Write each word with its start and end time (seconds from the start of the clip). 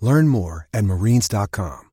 Learn 0.00 0.28
more 0.28 0.66
at 0.72 0.84
marines.com. 0.84 1.90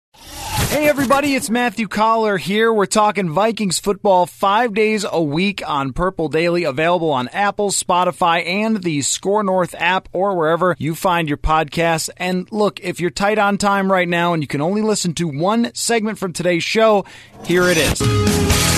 Hey 0.70 0.90
everybody, 0.90 1.36
it's 1.36 1.50
Matthew 1.50 1.88
Coller 1.88 2.38
here. 2.38 2.74
We're 2.74 2.88
talking 2.88 3.30
Vikings 3.30 3.80
football 3.80 4.26
five 4.26 4.74
days 4.74 5.06
a 5.10 5.22
week 5.22 5.62
on 5.68 5.94
Purple 5.94 6.28
Daily, 6.28 6.64
available 6.64 7.12
on 7.12 7.28
Apple, 7.30 7.70
Spotify, 7.70 8.46
and 8.46 8.84
the 8.84 9.02
Score 9.04 9.44
North 9.44 9.76
app 9.78 10.10
or 10.14 10.36
wherever 10.36 10.76
you 10.80 10.96
find 10.96 11.30
your 11.30 11.38
podcasts. 11.38 12.10
And 12.18 12.52
look, 12.52 12.80
if 12.82 13.00
you're 13.00 13.12
tight 13.12 13.38
on 13.38 13.58
time 13.58 13.92
right 13.92 14.08
now 14.08 14.34
and 14.34 14.42
you 14.42 14.48
can 14.48 14.62
only 14.62 14.82
listen 14.82 15.14
to 15.16 15.28
one 15.28 15.74
segment 15.74 16.18
from 16.18 16.34
today's 16.34 16.64
show, 16.64 17.06
here 17.46 17.70
it 17.70 17.78
is. 17.78 18.00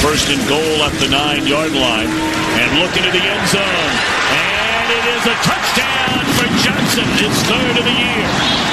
First 0.01 0.29
and 0.29 0.47
goal 0.47 0.83
at 0.83 0.93
the 0.99 1.09
nine 1.09 1.47
yard 1.47 1.71
line 1.71 2.07
and 2.07 2.79
looking 2.79 3.03
at 3.03 3.13
the 3.13 3.23
end 3.23 3.47
zone. 3.49 3.91
And 4.35 4.91
it 4.93 5.05
is 5.17 5.25
a 5.25 5.35
touchdown 5.41 6.25
for 6.35 6.47
Johnson, 6.63 7.05
his 7.17 7.43
third 7.43 7.77
of 7.79 7.85
the 7.85 7.91
year. 7.91 8.68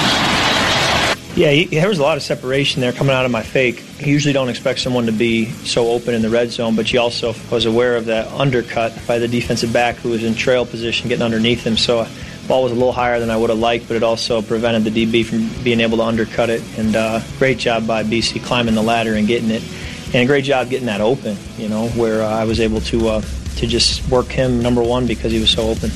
Yeah, 1.37 1.51
he, 1.51 1.67
there 1.67 1.87
was 1.87 1.99
a 1.99 2.03
lot 2.03 2.17
of 2.17 2.23
separation 2.23 2.81
there 2.81 2.93
coming 2.93 3.15
out 3.15 3.27
of 3.27 3.31
my 3.31 3.43
fake. 3.43 3.85
You 4.01 4.11
usually 4.11 4.33
don't 4.33 4.49
expect 4.49 4.79
someone 4.79 5.05
to 5.05 5.13
be 5.13 5.51
so 5.51 5.89
open 5.89 6.15
in 6.15 6.23
the 6.23 6.31
red 6.31 6.51
zone, 6.51 6.75
but 6.75 6.91
you 6.91 6.99
also 6.99 7.35
was 7.51 7.67
aware 7.67 7.95
of 7.95 8.07
that 8.07 8.27
undercut 8.29 8.99
by 9.07 9.19
the 9.19 9.29
defensive 9.29 9.71
back 9.71 9.97
who 9.97 10.09
was 10.09 10.25
in 10.25 10.35
trail 10.35 10.65
position 10.65 11.11
getting 11.11 11.23
underneath 11.23 11.63
him. 11.63 11.77
So 11.77 12.07
ball 12.49 12.63
was 12.63 12.73
a 12.73 12.75
little 12.75 12.91
higher 12.91 13.21
than 13.21 13.29
I 13.29 13.37
would 13.37 13.51
have 13.51 13.59
liked, 13.59 13.87
but 13.87 13.99
it 13.99 14.03
also 14.03 14.41
prevented 14.41 14.85
the 14.85 15.05
DB 15.05 15.27
from 15.27 15.63
being 15.63 15.81
able 15.81 15.99
to 15.99 16.05
undercut 16.05 16.49
it. 16.49 16.63
And 16.79 16.97
uh, 16.97 17.21
great 17.39 17.59
job 17.59 17.87
by 17.87 18.03
BC 18.03 18.43
climbing 18.43 18.75
the 18.75 18.83
ladder 18.83 19.13
and 19.13 19.27
getting 19.27 19.51
it, 19.51 19.63
and 20.07 20.17
a 20.17 20.25
great 20.25 20.47
job 20.47 20.71
getting 20.71 20.87
that 20.87 21.03
open. 21.03 21.37
You 21.59 21.69
know, 21.69 21.89
where 21.89 22.23
uh, 22.23 22.31
I 22.31 22.45
was 22.45 22.61
able 22.61 22.81
to 22.81 23.09
uh, 23.09 23.21
to 23.57 23.67
just 23.67 24.09
work 24.09 24.29
him 24.29 24.63
number 24.63 24.83
one 24.83 25.07
because 25.07 25.33
he 25.33 25.39
was 25.39 25.51
so 25.51 25.69
open. 25.69 25.91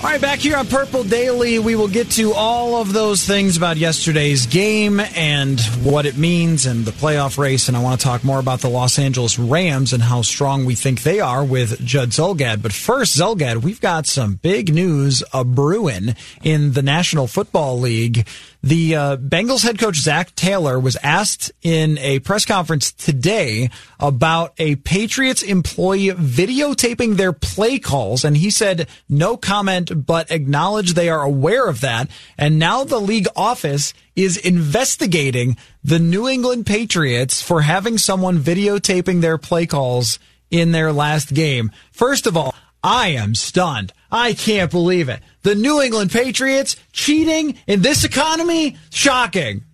All 0.00 0.04
right, 0.04 0.20
back 0.20 0.38
here 0.38 0.56
on 0.56 0.68
Purple 0.68 1.02
Daily, 1.02 1.58
we 1.58 1.74
will 1.74 1.88
get 1.88 2.08
to 2.12 2.32
all 2.32 2.80
of 2.80 2.92
those 2.92 3.26
things 3.26 3.56
about 3.56 3.76
yesterday's 3.76 4.46
game 4.46 5.00
and 5.00 5.60
what 5.82 6.06
it 6.06 6.16
means 6.16 6.66
and 6.66 6.84
the 6.84 6.92
playoff 6.92 7.36
race. 7.36 7.66
And 7.66 7.76
I 7.76 7.82
want 7.82 8.00
to 8.00 8.06
talk 8.06 8.22
more 8.22 8.38
about 8.38 8.60
the 8.60 8.70
Los 8.70 8.96
Angeles 8.96 9.40
Rams 9.40 9.92
and 9.92 10.00
how 10.00 10.22
strong 10.22 10.64
we 10.64 10.76
think 10.76 11.02
they 11.02 11.18
are 11.18 11.44
with 11.44 11.84
Judd 11.84 12.10
Zulgad. 12.10 12.62
But 12.62 12.72
first, 12.72 13.18
Zulgad, 13.18 13.64
we've 13.64 13.80
got 13.80 14.06
some 14.06 14.36
big 14.36 14.72
news 14.72 15.24
a 15.34 15.42
brewing 15.42 16.14
in 16.44 16.74
the 16.74 16.82
National 16.82 17.26
Football 17.26 17.80
League. 17.80 18.24
The 18.62 18.96
uh, 18.96 19.16
Bengals 19.16 19.62
head 19.62 19.78
coach 19.78 19.96
Zac 19.96 20.34
Taylor 20.34 20.80
was 20.80 20.96
asked 20.96 21.52
in 21.62 21.96
a 21.98 22.18
press 22.20 22.44
conference 22.44 22.90
today 22.90 23.70
about 24.00 24.52
a 24.58 24.74
Patriots 24.76 25.42
employee 25.42 26.08
videotaping 26.08 27.16
their 27.16 27.32
play 27.32 27.78
calls, 27.78 28.24
and 28.24 28.36
he 28.36 28.50
said 28.50 28.88
no 29.08 29.36
comment, 29.36 29.87
but 29.94 30.30
acknowledge 30.30 30.94
they 30.94 31.08
are 31.08 31.22
aware 31.22 31.68
of 31.68 31.80
that. 31.80 32.10
And 32.36 32.58
now 32.58 32.84
the 32.84 33.00
league 33.00 33.28
office 33.36 33.94
is 34.16 34.36
investigating 34.36 35.56
the 35.84 35.98
New 35.98 36.28
England 36.28 36.66
Patriots 36.66 37.42
for 37.42 37.62
having 37.62 37.98
someone 37.98 38.38
videotaping 38.38 39.20
their 39.20 39.38
play 39.38 39.66
calls 39.66 40.18
in 40.50 40.72
their 40.72 40.92
last 40.92 41.34
game. 41.34 41.70
First 41.92 42.26
of 42.26 42.36
all, 42.36 42.54
I 42.82 43.08
am 43.08 43.34
stunned. 43.34 43.92
I 44.10 44.34
can't 44.34 44.70
believe 44.70 45.08
it. 45.08 45.20
The 45.42 45.54
New 45.54 45.80
England 45.80 46.10
Patriots 46.10 46.76
cheating 46.92 47.58
in 47.66 47.82
this 47.82 48.04
economy? 48.04 48.76
Shocking. 48.90 49.64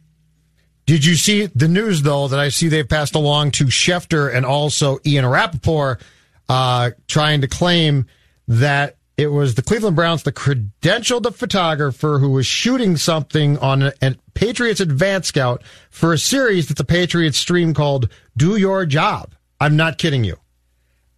Did 0.86 1.04
you 1.04 1.14
see 1.14 1.46
the 1.46 1.68
news, 1.68 2.02
though, 2.02 2.28
that 2.28 2.38
I 2.38 2.50
see 2.50 2.68
they've 2.68 2.88
passed 2.88 3.14
along 3.14 3.52
to 3.52 3.66
Schefter 3.66 4.34
and 4.34 4.44
also 4.44 4.98
Ian 5.06 5.26
Rapoport 5.26 6.02
uh, 6.48 6.90
trying 7.06 7.40
to 7.40 7.48
claim 7.48 8.06
that 8.48 8.96
it 9.16 9.28
was 9.28 9.54
the 9.54 9.62
Cleveland 9.62 9.96
Browns, 9.96 10.22
the 10.24 10.32
credentialed 10.32 11.32
photographer 11.34 12.18
who 12.18 12.30
was 12.30 12.46
shooting 12.46 12.96
something 12.96 13.58
on 13.58 13.82
a, 13.82 13.92
a 14.02 14.16
Patriots 14.34 14.80
Advance 14.80 15.28
Scout 15.28 15.62
for 15.90 16.12
a 16.12 16.18
series 16.18 16.68
that 16.68 16.76
the 16.76 16.84
Patriots 16.84 17.38
stream 17.38 17.74
called 17.74 18.08
Do 18.36 18.56
Your 18.56 18.86
Job. 18.86 19.34
I'm 19.60 19.76
not 19.76 19.98
kidding 19.98 20.24
you. 20.24 20.36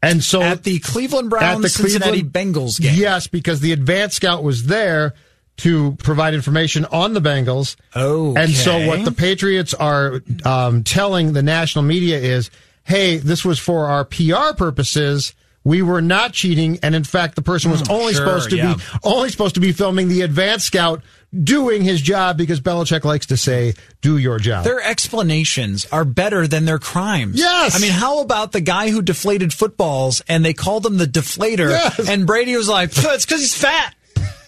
And 0.03 0.23
so 0.23 0.43
at 0.43 0.63
the 0.63 0.79
Cleveland 0.79 1.31
Browns 1.31 1.63
the 1.63 1.69
Cincinnati 1.69 2.23
Cleveland, 2.23 2.55
Bengals 2.55 2.81
game. 2.81 2.95
Yes, 2.97 3.27
because 3.27 3.61
the 3.61 3.73
advance 3.73 4.15
scout 4.15 4.45
was 4.45 4.67
there 4.67 5.15
to 5.59 5.97
provide 5.97 6.35
information 6.35 6.85
on 6.87 7.15
the 7.15 7.21
Bengals. 7.21 7.77
Oh, 7.95 8.37
and 8.37 8.53
so 8.53 8.87
what 8.87 9.05
the 9.05 9.13
Patriots 9.13 9.73
are 9.73 10.21
um, 10.45 10.85
telling 10.85 11.33
the 11.33 11.43
national 11.43 11.85
media 11.85 12.19
is, 12.19 12.51
"Hey, 12.85 13.17
this 13.17 13.45
was 13.45 13.59
for 13.59 13.87
our 13.87 14.05
PR 14.05 14.55
purposes." 14.55 15.35
We 15.67 15.83
were 15.83 16.01
not 16.01 16.33
cheating, 16.33 16.79
and 16.85 16.95
in 16.95 17.03
fact, 17.03 17.35
the 17.35 17.43
person 17.43 17.73
was 17.73 17.81
hmm, 17.81 17.91
only 17.91 18.15
sure, 18.15 18.25
supposed 18.25 18.51
to 18.51 18.57
yeah. 18.57 18.75
be 18.75 18.83
only 19.03 19.31
supposed 19.31 19.57
to 19.57 19.61
be 19.61 19.73
filming 19.73 20.07
the 20.07 20.21
advance 20.21 20.63
scout 20.63 21.03
doing 21.43 21.83
his 21.83 22.01
job 22.01 22.39
because 22.39 22.61
Belichick 22.61 23.05
likes 23.05 23.27
to 23.27 23.37
say, 23.37 23.75
do 24.01 24.17
your 24.17 24.39
job. 24.39 24.63
Their 24.63 24.81
explanations 24.81 25.85
are 25.87 26.05
better 26.05 26.47
than 26.47 26.67
their 26.67 26.79
crimes. 26.79 27.41
Yes. 27.41 27.75
I 27.75 27.81
mean, 27.81 27.91
how 27.91 28.21
about 28.21 28.53
the 28.53 28.61
guy 28.61 28.91
who 28.91 29.03
deflated 29.03 29.53
footballs 29.53 30.23
and 30.29 30.45
they 30.45 30.55
called 30.55 30.87
him 30.87 30.99
the 30.99 31.05
deflator 31.05 31.71
yes. 31.71 32.09
and 32.09 32.29
Brady 32.29 32.57
was 32.57 32.69
like, 32.69 32.91
it's 32.95 33.27
because 33.27 33.41
he's 33.41 33.57
fat. 33.57 33.93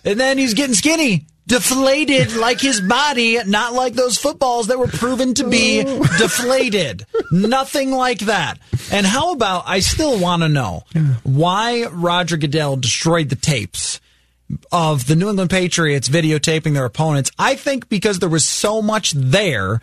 And 0.05 0.21
then 0.21 0.39
he's 0.39 0.55
getting 0.55 0.77
skinny. 0.77 1.27
Deflated 1.49 2.37
like 2.37 2.61
his 2.61 2.81
body, 2.81 3.39
not 3.45 3.73
like 3.73 3.95
those 3.95 4.19
footballs 4.19 4.67
that 4.67 4.79
were 4.79 4.87
proven 4.87 5.33
to 5.35 5.49
be 5.49 5.83
deflated. 6.19 7.07
Nothing 7.33 7.91
like 7.91 8.21
that. 8.21 8.59
And 8.93 9.07
how 9.07 9.33
about, 9.33 9.65
I 9.67 9.81
still 9.81 10.21
want 10.21 10.43
to 10.43 10.49
know 10.49 10.85
why 11.25 11.87
Roger 11.87 12.37
Goodell 12.37 12.77
destroyed 12.77 13.31
the 13.31 13.37
tapes 13.37 13.99
of 14.71 15.07
the 15.07 15.17
New 15.17 15.31
England 15.31 15.51
Patriots 15.51 16.09
videotaping 16.09 16.75
their 16.75 16.85
opponents. 16.85 17.31
I 17.39 17.55
think 17.55 17.89
because 17.89 18.19
there 18.19 18.29
was 18.29 18.45
so 18.45 18.83
much 18.83 19.13
there 19.13 19.81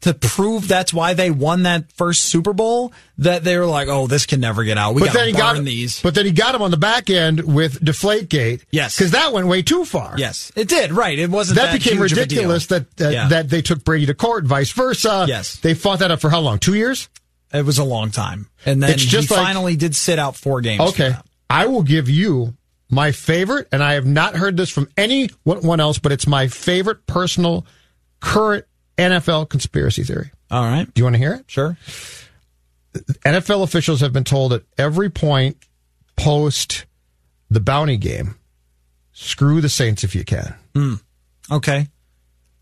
to 0.00 0.14
prove 0.14 0.68
that's 0.68 0.92
why 0.92 1.14
they 1.14 1.30
won 1.30 1.64
that 1.64 1.90
first 1.92 2.24
Super 2.24 2.52
Bowl 2.52 2.92
that 3.18 3.44
they 3.44 3.58
were 3.58 3.66
like, 3.66 3.88
oh, 3.88 4.06
this 4.06 4.26
can 4.26 4.40
never 4.40 4.64
get 4.64 4.78
out. 4.78 4.94
We 4.94 5.02
got 5.02 5.12
to 5.12 5.32
burn 5.32 5.64
these. 5.64 6.00
But 6.02 6.14
then 6.14 6.26
he 6.26 6.32
got 6.32 6.54
him 6.54 6.62
on 6.62 6.70
the 6.70 6.76
back 6.76 7.10
end 7.10 7.54
with 7.54 7.80
Deflategate. 7.80 8.64
Yes, 8.70 8.96
because 8.96 9.12
that 9.12 9.32
went 9.32 9.46
way 9.46 9.62
too 9.62 9.84
far. 9.84 10.14
Yes, 10.16 10.52
it 10.54 10.68
did. 10.68 10.92
Right, 10.92 11.18
it 11.18 11.30
wasn't 11.30 11.58
that, 11.58 11.72
that 11.72 11.82
became 11.82 12.00
ridiculous 12.00 12.66
that 12.66 12.86
uh, 13.00 13.08
yeah. 13.08 13.28
that 13.28 13.48
they 13.48 13.62
took 13.62 13.84
Brady 13.84 14.06
to 14.06 14.14
court, 14.14 14.44
vice 14.44 14.72
versa. 14.72 15.26
Yes, 15.28 15.56
they 15.56 15.74
fought 15.74 16.00
that 16.00 16.10
up 16.10 16.20
for 16.20 16.30
how 16.30 16.40
long? 16.40 16.58
Two 16.58 16.74
years. 16.74 17.08
It 17.52 17.64
was 17.64 17.78
a 17.78 17.84
long 17.84 18.10
time, 18.10 18.48
and 18.64 18.82
then 18.82 18.90
it's 18.90 19.04
just 19.04 19.28
he 19.28 19.34
like, 19.34 19.44
finally 19.44 19.76
did 19.76 19.94
sit 19.94 20.18
out 20.18 20.36
four 20.36 20.60
games. 20.60 20.80
Okay, 20.80 21.14
I 21.48 21.66
will 21.66 21.82
give 21.82 22.08
you 22.08 22.56
my 22.90 23.12
favorite, 23.12 23.68
and 23.72 23.82
I 23.82 23.94
have 23.94 24.06
not 24.06 24.36
heard 24.36 24.56
this 24.56 24.70
from 24.70 24.88
anyone 24.96 25.80
else, 25.80 25.98
but 25.98 26.12
it's 26.12 26.26
my 26.26 26.48
favorite 26.48 27.06
personal 27.06 27.66
current 28.20 28.64
NFL 28.98 29.48
conspiracy 29.48 30.02
theory. 30.02 30.30
All 30.50 30.62
right. 30.62 30.92
Do 30.92 31.00
you 31.00 31.04
want 31.04 31.14
to 31.14 31.18
hear 31.18 31.34
it? 31.34 31.44
Sure. 31.48 31.76
NFL 33.24 33.62
officials 33.62 34.00
have 34.00 34.12
been 34.12 34.24
told 34.24 34.52
at 34.52 34.62
every 34.78 35.10
point 35.10 35.58
post 36.16 36.86
the 37.50 37.60
bounty 37.60 37.96
game, 37.96 38.36
screw 39.12 39.60
the 39.60 39.68
Saints 39.68 40.02
if 40.02 40.14
you 40.14 40.24
can. 40.24 40.54
Mm. 40.74 41.02
Okay. 41.50 41.88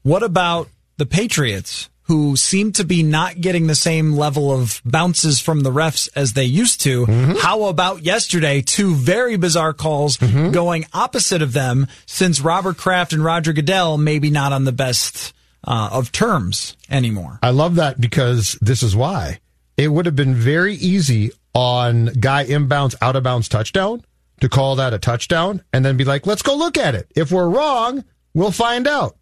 What 0.03 0.23
about 0.23 0.69
the 0.97 1.07
Patriots? 1.07 1.89
who 2.07 2.37
seem 2.37 2.71
to 2.71 2.85
be 2.85 3.03
not 3.03 3.41
getting 3.41 3.67
the 3.67 3.75
same 3.75 4.13
level 4.13 4.53
of 4.53 4.83
bounces 4.85 5.41
from 5.41 5.61
the 5.61 5.71
refs 5.71 6.09
as 6.15 6.35
they 6.35 6.45
used 6.45 6.83
to. 6.83 7.07
Mm-hmm. 7.07 7.33
How 7.39 7.65
about 7.65 8.03
yesterday? 8.03 8.61
Two 8.61 8.95
very 8.95 9.37
bizarre 9.37 9.73
calls 9.73 10.19
mm-hmm. 10.19 10.51
going 10.51 10.85
opposite 10.93 11.41
of 11.41 11.55
them 11.55 11.87
since 12.05 12.43
Robert 12.43 12.77
Kraft 12.77 13.15
and 13.15 13.25
Roger 13.25 13.55
Goodell 13.55 13.97
maybe 13.97 14.29
not 14.29 14.53
on 14.53 14.65
the 14.65 14.73
best 14.73 15.34
uh, 15.67 15.91
of 15.93 16.13
terms 16.13 16.77
anymore. 16.91 17.39
I 17.43 17.51
love 17.51 17.77
that 17.77 18.01
because 18.01 18.59
this 18.61 18.83
is 18.83 18.95
why 18.95 19.41
it 19.77 19.89
would 19.89 20.07
have 20.07 20.17
been 20.17 20.35
very 20.35 20.75
easy 20.75 21.33
on 21.55 22.07
guy 22.07 22.45
inbounds, 22.45 22.95
out 23.01 23.17
of 23.17 23.23
bounds 23.23 23.49
touchdown 23.49 24.05
to 24.41 24.49
call 24.49 24.77
that 24.77 24.93
a 24.93 24.99
touchdown 24.99 25.63
and 25.73 25.85
then 25.85 25.97
be 25.97 26.05
like, 26.05 26.27
let's 26.27 26.43
go 26.43 26.57
look 26.57 26.77
at 26.77 26.95
it. 26.95 27.11
If 27.15 27.31
we're 27.31 27.49
wrong, 27.49 28.05
we'll 28.35 28.53
find 28.53 28.87
out. 28.87 29.17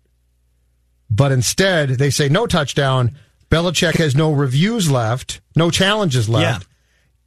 But 1.11 1.33
instead, 1.33 1.91
they 1.91 2.11
say 2.11 2.29
no 2.29 2.47
touchdown. 2.47 3.19
Belichick 3.51 3.97
has 3.97 4.17
no 4.17 4.33
reviews 4.33 4.91
left, 4.91 5.43
no 5.55 5.71
challenges 5.71 6.29
left. 6.29 6.67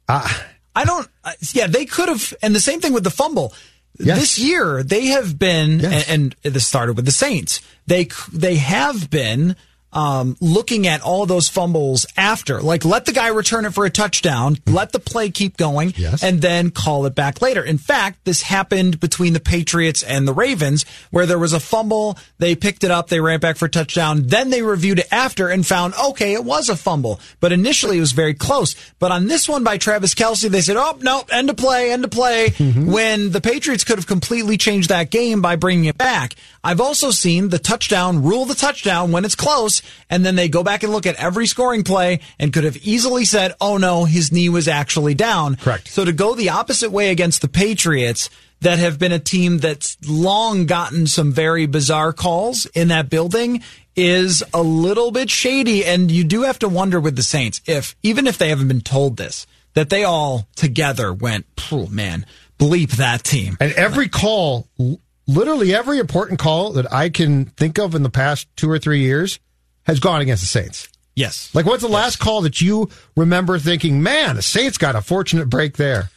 Yeah. 0.08 0.16
Uh, 0.16 0.28
I 0.74 0.84
don't. 0.84 1.08
Uh, 1.24 1.32
yeah, 1.52 1.68
they 1.68 1.86
could 1.86 2.08
have. 2.08 2.34
And 2.42 2.54
the 2.54 2.60
same 2.60 2.80
thing 2.80 2.92
with 2.92 3.04
the 3.04 3.10
fumble. 3.10 3.54
Yes. 3.98 4.18
This 4.18 4.38
year, 4.38 4.82
they 4.82 5.06
have 5.06 5.38
been, 5.38 5.80
yes. 5.80 6.08
and, 6.08 6.34
and 6.44 6.54
this 6.54 6.66
started 6.66 6.96
with 6.96 7.04
the 7.04 7.12
Saints. 7.12 7.60
They 7.86 8.08
they 8.32 8.56
have 8.56 9.10
been 9.10 9.56
um, 9.96 10.36
looking 10.40 10.86
at 10.86 11.00
all 11.00 11.24
those 11.24 11.48
fumbles 11.48 12.04
after. 12.18 12.60
Like, 12.60 12.84
let 12.84 13.06
the 13.06 13.12
guy 13.12 13.28
return 13.28 13.64
it 13.64 13.72
for 13.72 13.86
a 13.86 13.90
touchdown, 13.90 14.58
let 14.66 14.92
the 14.92 14.98
play 14.98 15.30
keep 15.30 15.56
going, 15.56 15.94
yes. 15.96 16.22
and 16.22 16.42
then 16.42 16.70
call 16.70 17.06
it 17.06 17.14
back 17.14 17.40
later. 17.40 17.64
In 17.64 17.78
fact, 17.78 18.24
this 18.24 18.42
happened 18.42 19.00
between 19.00 19.32
the 19.32 19.40
Patriots 19.40 20.02
and 20.02 20.28
the 20.28 20.34
Ravens, 20.34 20.84
where 21.10 21.24
there 21.24 21.38
was 21.38 21.54
a 21.54 21.60
fumble, 21.60 22.18
they 22.36 22.54
picked 22.54 22.84
it 22.84 22.90
up, 22.90 23.08
they 23.08 23.20
ran 23.20 23.40
back 23.40 23.56
for 23.56 23.64
a 23.64 23.70
touchdown, 23.70 24.26
then 24.26 24.50
they 24.50 24.60
reviewed 24.60 24.98
it 24.98 25.08
after 25.10 25.48
and 25.48 25.66
found, 25.66 25.94
okay, 25.94 26.34
it 26.34 26.44
was 26.44 26.68
a 26.68 26.76
fumble. 26.76 27.18
But 27.40 27.52
initially 27.52 27.96
it 27.96 28.00
was 28.00 28.12
very 28.12 28.34
close. 28.34 28.76
But 28.98 29.12
on 29.12 29.28
this 29.28 29.48
one 29.48 29.64
by 29.64 29.78
Travis 29.78 30.14
Kelce, 30.14 30.50
they 30.50 30.60
said, 30.60 30.76
oh, 30.76 30.98
no, 31.00 31.24
end 31.32 31.48
of 31.48 31.56
play, 31.56 31.90
end 31.90 32.04
of 32.04 32.10
play, 32.10 32.50
mm-hmm. 32.50 32.92
when 32.92 33.30
the 33.30 33.40
Patriots 33.40 33.84
could 33.84 33.96
have 33.96 34.06
completely 34.06 34.58
changed 34.58 34.90
that 34.90 35.10
game 35.10 35.40
by 35.40 35.56
bringing 35.56 35.86
it 35.86 35.96
back. 35.96 36.34
I've 36.66 36.80
also 36.80 37.12
seen 37.12 37.50
the 37.50 37.60
touchdown 37.60 38.24
rule 38.24 38.44
the 38.44 38.56
touchdown 38.56 39.12
when 39.12 39.24
it's 39.24 39.36
close 39.36 39.82
and 40.10 40.26
then 40.26 40.34
they 40.34 40.48
go 40.48 40.64
back 40.64 40.82
and 40.82 40.90
look 40.90 41.06
at 41.06 41.14
every 41.14 41.46
scoring 41.46 41.84
play 41.84 42.18
and 42.40 42.52
could 42.52 42.64
have 42.64 42.76
easily 42.78 43.24
said, 43.24 43.54
oh 43.60 43.76
no, 43.76 44.04
his 44.04 44.32
knee 44.32 44.48
was 44.48 44.66
actually 44.66 45.14
down. 45.14 45.54
Correct. 45.54 45.86
So 45.86 46.04
to 46.04 46.12
go 46.12 46.34
the 46.34 46.50
opposite 46.50 46.90
way 46.90 47.10
against 47.10 47.40
the 47.40 47.46
Patriots, 47.46 48.30
that 48.62 48.80
have 48.80 48.98
been 48.98 49.12
a 49.12 49.18
team 49.18 49.58
that's 49.58 49.96
long 50.08 50.66
gotten 50.66 51.06
some 51.06 51.30
very 51.30 51.66
bizarre 51.66 52.12
calls 52.12 52.66
in 52.66 52.88
that 52.88 53.08
building 53.10 53.62
is 53.94 54.42
a 54.52 54.62
little 54.62 55.12
bit 55.12 55.30
shady. 55.30 55.84
And 55.84 56.10
you 56.10 56.24
do 56.24 56.42
have 56.42 56.58
to 56.60 56.68
wonder 56.68 56.98
with 56.98 57.14
the 57.14 57.22
Saints 57.22 57.60
if, 57.66 57.94
even 58.02 58.26
if 58.26 58.38
they 58.38 58.48
haven't 58.48 58.68
been 58.68 58.80
told 58.80 59.18
this, 59.18 59.46
that 59.74 59.90
they 59.90 60.04
all 60.04 60.48
together 60.56 61.12
went, 61.12 61.46
oh 61.70 61.86
man, 61.88 62.26
bleep 62.58 62.92
that 62.92 63.22
team. 63.22 63.56
And 63.60 63.72
every 63.72 64.08
call, 64.08 64.66
literally 65.26 65.74
every 65.74 65.98
important 65.98 66.38
call 66.38 66.72
that 66.72 66.92
I 66.92 67.08
can 67.08 67.46
think 67.46 67.78
of 67.78 67.94
in 67.94 68.02
the 68.02 68.10
past 68.10 68.48
two 68.56 68.70
or 68.70 68.78
three 68.78 69.00
years 69.00 69.38
has 69.84 70.00
gone 70.00 70.20
against 70.20 70.42
the 70.42 70.48
Saints. 70.48 70.88
Yes. 71.14 71.54
Like, 71.54 71.64
what's 71.64 71.82
the 71.82 71.88
last 71.88 72.18
call 72.18 72.42
that 72.42 72.60
you 72.60 72.90
remember 73.16 73.58
thinking, 73.58 74.02
man, 74.02 74.36
the 74.36 74.42
Saints 74.42 74.76
got 74.76 74.96
a 74.96 75.00
fortunate 75.00 75.48
break 75.48 75.76
there? 75.76 76.10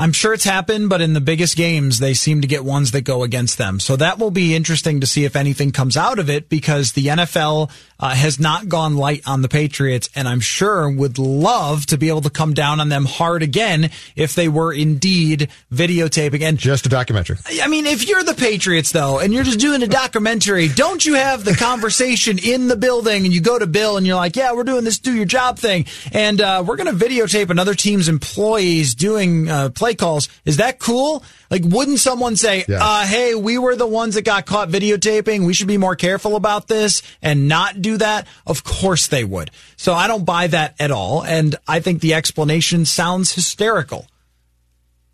I'm 0.00 0.12
sure 0.12 0.32
it's 0.32 0.44
happened, 0.44 0.88
but 0.88 1.00
in 1.00 1.12
the 1.12 1.20
biggest 1.20 1.56
games, 1.56 1.98
they 1.98 2.14
seem 2.14 2.42
to 2.42 2.46
get 2.46 2.64
ones 2.64 2.92
that 2.92 3.00
go 3.00 3.24
against 3.24 3.58
them. 3.58 3.80
So 3.80 3.96
that 3.96 4.20
will 4.20 4.30
be 4.30 4.54
interesting 4.54 5.00
to 5.00 5.08
see 5.08 5.24
if 5.24 5.34
anything 5.34 5.72
comes 5.72 5.96
out 5.96 6.20
of 6.20 6.30
it 6.30 6.48
because 6.48 6.92
the 6.92 7.06
NFL 7.06 7.70
uh, 7.98 8.14
has 8.14 8.38
not 8.38 8.68
gone 8.68 8.96
light 8.96 9.22
on 9.26 9.42
the 9.42 9.48
Patriots, 9.48 10.08
and 10.14 10.28
I'm 10.28 10.38
sure 10.38 10.88
would 10.88 11.18
love 11.18 11.84
to 11.86 11.98
be 11.98 12.08
able 12.10 12.20
to 12.20 12.30
come 12.30 12.54
down 12.54 12.78
on 12.78 12.88
them 12.88 13.06
hard 13.06 13.42
again 13.42 13.90
if 14.14 14.36
they 14.36 14.48
were 14.48 14.72
indeed 14.72 15.48
videotaping. 15.72 16.42
And 16.42 16.58
just 16.58 16.86
a 16.86 16.88
documentary. 16.88 17.38
I 17.60 17.66
mean, 17.66 17.84
if 17.86 18.08
you're 18.08 18.22
the 18.22 18.34
Patriots 18.34 18.92
though, 18.92 19.18
and 19.18 19.34
you're 19.34 19.42
just 19.42 19.58
doing 19.58 19.82
a 19.82 19.88
documentary, 19.88 20.68
don't 20.68 21.04
you 21.04 21.14
have 21.14 21.44
the 21.44 21.54
conversation 21.54 22.38
in 22.38 22.68
the 22.68 22.76
building 22.76 23.24
and 23.24 23.34
you 23.34 23.40
go 23.40 23.58
to 23.58 23.66
Bill 23.66 23.96
and 23.96 24.06
you're 24.06 24.16
like, 24.16 24.36
yeah, 24.36 24.52
we're 24.52 24.62
doing 24.62 24.84
this 24.84 24.98
do 25.00 25.12
your 25.12 25.24
job 25.24 25.58
thing, 25.58 25.86
and 26.12 26.40
uh, 26.40 26.62
we're 26.64 26.76
going 26.76 26.96
to 26.96 27.04
videotape 27.04 27.50
another 27.50 27.74
team's 27.74 28.08
employees 28.08 28.94
doing 28.94 29.48
uh, 29.50 29.70
play 29.70 29.87
calls. 29.94 30.28
Is 30.44 30.58
that 30.58 30.78
cool? 30.78 31.22
Like, 31.50 31.62
wouldn't 31.64 31.98
someone 31.98 32.36
say, 32.36 32.64
yes. 32.68 32.80
uh, 32.82 33.06
hey, 33.06 33.34
we 33.34 33.58
were 33.58 33.76
the 33.76 33.86
ones 33.86 34.14
that 34.14 34.22
got 34.22 34.46
caught 34.46 34.68
videotaping. 34.68 35.46
We 35.46 35.54
should 35.54 35.68
be 35.68 35.78
more 35.78 35.96
careful 35.96 36.36
about 36.36 36.68
this 36.68 37.02
and 37.22 37.48
not 37.48 37.80
do 37.80 37.96
that? 37.96 38.26
Of 38.46 38.64
course 38.64 39.06
they 39.06 39.24
would. 39.24 39.50
So 39.76 39.94
I 39.94 40.06
don't 40.06 40.24
buy 40.24 40.48
that 40.48 40.74
at 40.78 40.90
all. 40.90 41.24
And 41.24 41.56
I 41.66 41.80
think 41.80 42.00
the 42.00 42.14
explanation 42.14 42.84
sounds 42.84 43.34
hysterical. 43.34 44.06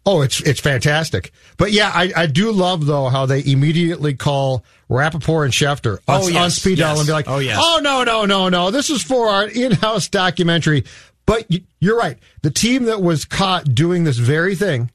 Oh, 0.06 0.20
it's 0.20 0.40
it's 0.42 0.60
fantastic. 0.60 1.32
But 1.56 1.72
yeah, 1.72 1.90
I, 1.92 2.12
I 2.14 2.26
do 2.26 2.52
love 2.52 2.84
though 2.84 3.08
how 3.08 3.24
they 3.24 3.42
immediately 3.42 4.14
call 4.14 4.62
Rapoport 4.90 5.46
and 5.46 5.54
Schefter 5.54 5.98
on, 6.06 6.22
oh, 6.22 6.28
yes, 6.28 6.42
on 6.42 6.50
speed 6.50 6.78
yes. 6.78 6.88
dial 6.88 6.98
and 6.98 7.06
be 7.06 7.12
like, 7.12 7.28
oh, 7.28 7.38
yes. 7.38 7.58
oh 7.58 7.80
no, 7.82 8.04
no, 8.04 8.26
no, 8.26 8.50
no. 8.50 8.70
This 8.70 8.90
is 8.90 9.02
for 9.02 9.28
our 9.28 9.48
in-house 9.48 10.08
documentary. 10.08 10.84
But 11.26 11.46
you're 11.80 11.98
right. 11.98 12.18
The 12.42 12.50
team 12.50 12.84
that 12.84 13.00
was 13.00 13.24
caught 13.24 13.74
doing 13.74 14.04
this 14.04 14.18
very 14.18 14.54
thing 14.54 14.90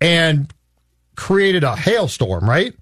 and 0.00 0.52
created 1.16 1.64
a 1.64 1.76
hailstorm, 1.76 2.48
right? 2.48 2.74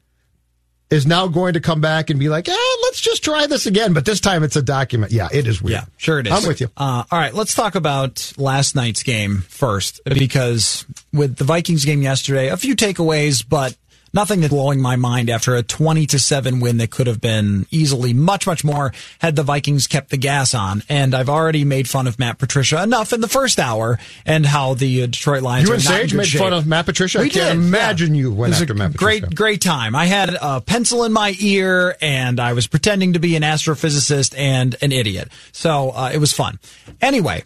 Is 0.91 1.07
now 1.07 1.27
going 1.27 1.55
to 1.55 1.61
come 1.61 1.81
back 1.81 2.11
and 2.11 2.21
be 2.21 2.29
like, 2.29 2.49
eh, 2.49 2.77
let's 2.83 3.01
just 3.01 3.25
try 3.25 3.47
this 3.47 3.65
again. 3.65 3.95
But 3.95 4.05
this 4.05 4.21
time 4.21 4.45
it's 4.45 4.57
a 4.57 4.63
document. 4.63 5.11
Yeah, 5.11 5.29
it 5.33 5.47
is 5.47 5.63
weird. 5.63 5.73
Yeah, 5.73 5.85
sure 5.97 6.19
it 6.19 6.27
is. 6.27 6.33
I'm 6.35 6.47
with 6.47 6.61
you. 6.61 6.69
Uh, 6.77 7.05
all 7.11 7.19
right, 7.19 7.33
let's 7.33 7.55
talk 7.55 7.75
about 7.77 8.35
last 8.37 8.77
night's 8.77 9.03
game 9.03 9.39
first, 9.49 10.03
because 10.05 10.85
with 11.11 11.37
the 11.37 11.45
Vikings 11.45 11.87
game 11.87 12.03
yesterday, 12.03 12.49
a 12.49 12.59
few 12.59 12.77
takeaways, 12.77 13.43
but 13.49 13.75
nothing 14.13 14.41
that's 14.41 14.53
blowing 14.53 14.81
my 14.81 14.97
mind 14.97 15.31
after 15.31 15.55
a 15.55 15.63
20 15.63 16.07
to 16.07 16.19
7 16.19 16.61
win 16.61 16.77
that 16.79 16.91
could 16.91 17.07
have 17.07 17.21
been 17.21 17.67
easily 17.71 18.13
much, 18.13 18.47
much 18.47 18.65
more 18.65 18.93
had 19.21 19.37
the 19.37 19.43
Vikings 19.43 19.87
kept 19.87 20.11
the 20.11 20.17
gas 20.17 20.55
on. 20.55 20.83
And 20.89 21.15
I've 21.15 21.29
already 21.29 21.65
made 21.65 21.89
fun 21.89 22.07
of 22.07 22.19
Matt 22.19 22.39
Patricia 22.39 22.83
enough 22.83 23.13
in 23.13 23.21
the 23.21 23.29
first 23.29 23.59
hour 23.59 23.99
and 24.27 24.45
how 24.47 24.75
the 24.75 25.03
uh, 25.03 25.07
Detroit 25.07 25.43
Lions 25.43 25.69
You 25.69 25.75
and 25.75 25.83
Sage 25.83 26.15
made 26.15 26.27
shape. 26.27 26.41
fun 26.41 26.53
of 26.53 26.67
Matt 26.67 26.87
Patricia? 26.87 27.19
We 27.19 27.27
I 27.27 27.29
can't 27.29 27.59
did, 27.59 27.67
imagine 27.67 28.15
yeah. 28.15 28.23
you 28.23 28.33
went 28.33 28.55
after 28.55 28.75
Matt 28.75 28.93
Patricia. 28.93 29.21
Great, 29.21 29.35
great 29.35 29.61
time. 29.61 29.95
I 29.95 30.07
had 30.07 30.37
a 30.41 30.61
pencil 30.61 31.05
in 31.05 31.13
my 31.13 31.35
ear 31.41 31.97
and 32.01 32.39
I 32.39 32.53
was 32.53 32.67
pretending 32.67 33.15
to 33.15 33.19
be 33.19 33.37
an 33.37 33.43
astrophysicist 33.43 34.35
and 34.37 34.77
an 34.83 34.93
idiot. 34.93 35.29
So 35.53 35.91
uh, 35.91 36.11
it 36.13 36.19
was 36.19 36.33
fun. 36.33 36.59
Anyway, 37.01 37.45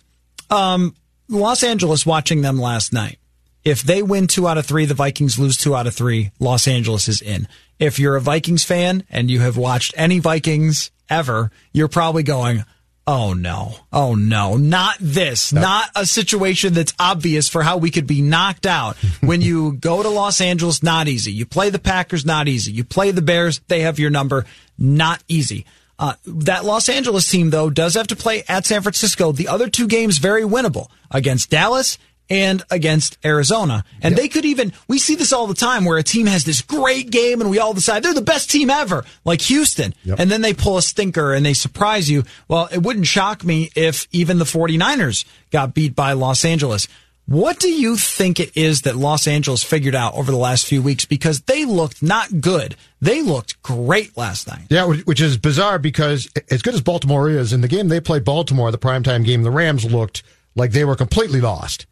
um, 0.50 0.94
Los 1.28 1.62
Angeles 1.62 2.06
watching 2.06 2.42
them 2.42 2.58
last 2.58 2.92
night 2.92 3.18
if 3.66 3.82
they 3.82 4.00
win 4.00 4.28
two 4.28 4.46
out 4.46 4.58
of 4.58 4.64
three, 4.64 4.84
the 4.84 4.94
Vikings 4.94 5.40
lose 5.40 5.56
two 5.56 5.74
out 5.74 5.88
of 5.88 5.94
three, 5.94 6.30
Los 6.38 6.68
Angeles 6.68 7.08
is 7.08 7.20
in. 7.20 7.48
If 7.80 7.98
you're 7.98 8.14
a 8.14 8.20
Vikings 8.20 8.62
fan 8.62 9.02
and 9.10 9.28
you 9.28 9.40
have 9.40 9.56
watched 9.56 9.92
any 9.96 10.20
Vikings 10.20 10.92
ever, 11.10 11.50
you're 11.72 11.88
probably 11.88 12.22
going, 12.22 12.64
Oh 13.08 13.34
no. 13.34 13.74
Oh 13.92 14.14
no. 14.14 14.56
Not 14.56 14.96
this. 15.00 15.52
No. 15.52 15.62
Not 15.62 15.90
a 15.96 16.06
situation 16.06 16.74
that's 16.74 16.94
obvious 16.98 17.48
for 17.48 17.64
how 17.64 17.76
we 17.76 17.90
could 17.90 18.06
be 18.06 18.22
knocked 18.22 18.66
out. 18.66 18.96
when 19.20 19.40
you 19.40 19.72
go 19.72 20.00
to 20.00 20.08
Los 20.08 20.40
Angeles, 20.40 20.82
not 20.84 21.08
easy. 21.08 21.32
You 21.32 21.44
play 21.44 21.70
the 21.70 21.80
Packers, 21.80 22.24
not 22.24 22.46
easy. 22.46 22.70
You 22.70 22.84
play 22.84 23.10
the 23.10 23.22
Bears, 23.22 23.60
they 23.66 23.80
have 23.80 23.98
your 23.98 24.10
number. 24.10 24.44
Not 24.78 25.24
easy. 25.26 25.66
Uh, 25.98 26.14
that 26.26 26.64
Los 26.64 26.88
Angeles 26.88 27.28
team, 27.28 27.50
though, 27.50 27.70
does 27.70 27.94
have 27.94 28.08
to 28.08 28.16
play 28.16 28.44
at 28.48 28.66
San 28.66 28.82
Francisco. 28.82 29.32
The 29.32 29.48
other 29.48 29.68
two 29.68 29.88
games 29.88 30.18
very 30.18 30.42
winnable 30.42 30.88
against 31.10 31.50
Dallas 31.50 31.98
and 32.28 32.62
against 32.70 33.18
Arizona. 33.24 33.84
And 34.02 34.12
yep. 34.12 34.20
they 34.20 34.28
could 34.28 34.44
even, 34.44 34.72
we 34.88 34.98
see 34.98 35.14
this 35.14 35.32
all 35.32 35.46
the 35.46 35.54
time 35.54 35.84
where 35.84 35.98
a 35.98 36.02
team 36.02 36.26
has 36.26 36.44
this 36.44 36.62
great 36.62 37.10
game 37.10 37.40
and 37.40 37.50
we 37.50 37.58
all 37.58 37.74
decide 37.74 38.02
they're 38.02 38.14
the 38.14 38.20
best 38.20 38.50
team 38.50 38.70
ever, 38.70 39.04
like 39.24 39.40
Houston. 39.42 39.94
Yep. 40.04 40.18
And 40.18 40.30
then 40.30 40.42
they 40.42 40.54
pull 40.54 40.76
a 40.78 40.82
stinker 40.82 41.34
and 41.34 41.44
they 41.44 41.54
surprise 41.54 42.10
you. 42.10 42.24
Well, 42.48 42.68
it 42.72 42.82
wouldn't 42.82 43.06
shock 43.06 43.44
me 43.44 43.70
if 43.76 44.08
even 44.12 44.38
the 44.38 44.44
49ers 44.44 45.24
got 45.50 45.74
beat 45.74 45.94
by 45.94 46.12
Los 46.12 46.44
Angeles. 46.44 46.88
What 47.28 47.58
do 47.58 47.68
you 47.68 47.96
think 47.96 48.38
it 48.38 48.56
is 48.56 48.82
that 48.82 48.94
Los 48.94 49.26
Angeles 49.26 49.64
figured 49.64 49.96
out 49.96 50.14
over 50.14 50.30
the 50.30 50.36
last 50.36 50.64
few 50.64 50.80
weeks? 50.80 51.04
Because 51.04 51.40
they 51.40 51.64
looked 51.64 52.00
not 52.00 52.40
good. 52.40 52.76
They 53.00 53.20
looked 53.20 53.60
great 53.64 54.16
last 54.16 54.46
night. 54.46 54.66
Yeah, 54.70 54.86
which 54.86 55.20
is 55.20 55.36
bizarre 55.36 55.80
because 55.80 56.30
as 56.52 56.62
good 56.62 56.74
as 56.74 56.82
Baltimore 56.82 57.28
is, 57.28 57.52
in 57.52 57.62
the 57.62 57.68
game 57.68 57.88
they 57.88 58.00
played 58.00 58.24
Baltimore, 58.24 58.70
the 58.70 58.78
primetime 58.78 59.24
game, 59.24 59.42
the 59.42 59.50
Rams 59.50 59.84
looked 59.84 60.22
like 60.54 60.70
they 60.70 60.84
were 60.84 60.94
completely 60.94 61.40
lost. 61.40 61.86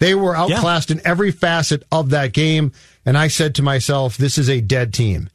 They 0.00 0.14
were 0.14 0.34
outclassed 0.34 0.90
yeah. 0.90 0.96
in 0.96 1.06
every 1.06 1.30
facet 1.30 1.84
of 1.92 2.10
that 2.10 2.32
game. 2.32 2.72
And 3.06 3.16
I 3.16 3.28
said 3.28 3.54
to 3.54 3.62
myself, 3.62 4.16
this 4.16 4.38
is 4.38 4.50
a 4.50 4.60
dead 4.60 4.92
team. 4.92 5.30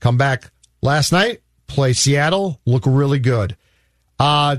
Come 0.00 0.16
back 0.16 0.50
last 0.80 1.12
night, 1.12 1.42
play 1.66 1.92
Seattle, 1.92 2.60
look 2.64 2.84
really 2.86 3.18
good. 3.18 3.56
Uh, 4.18 4.56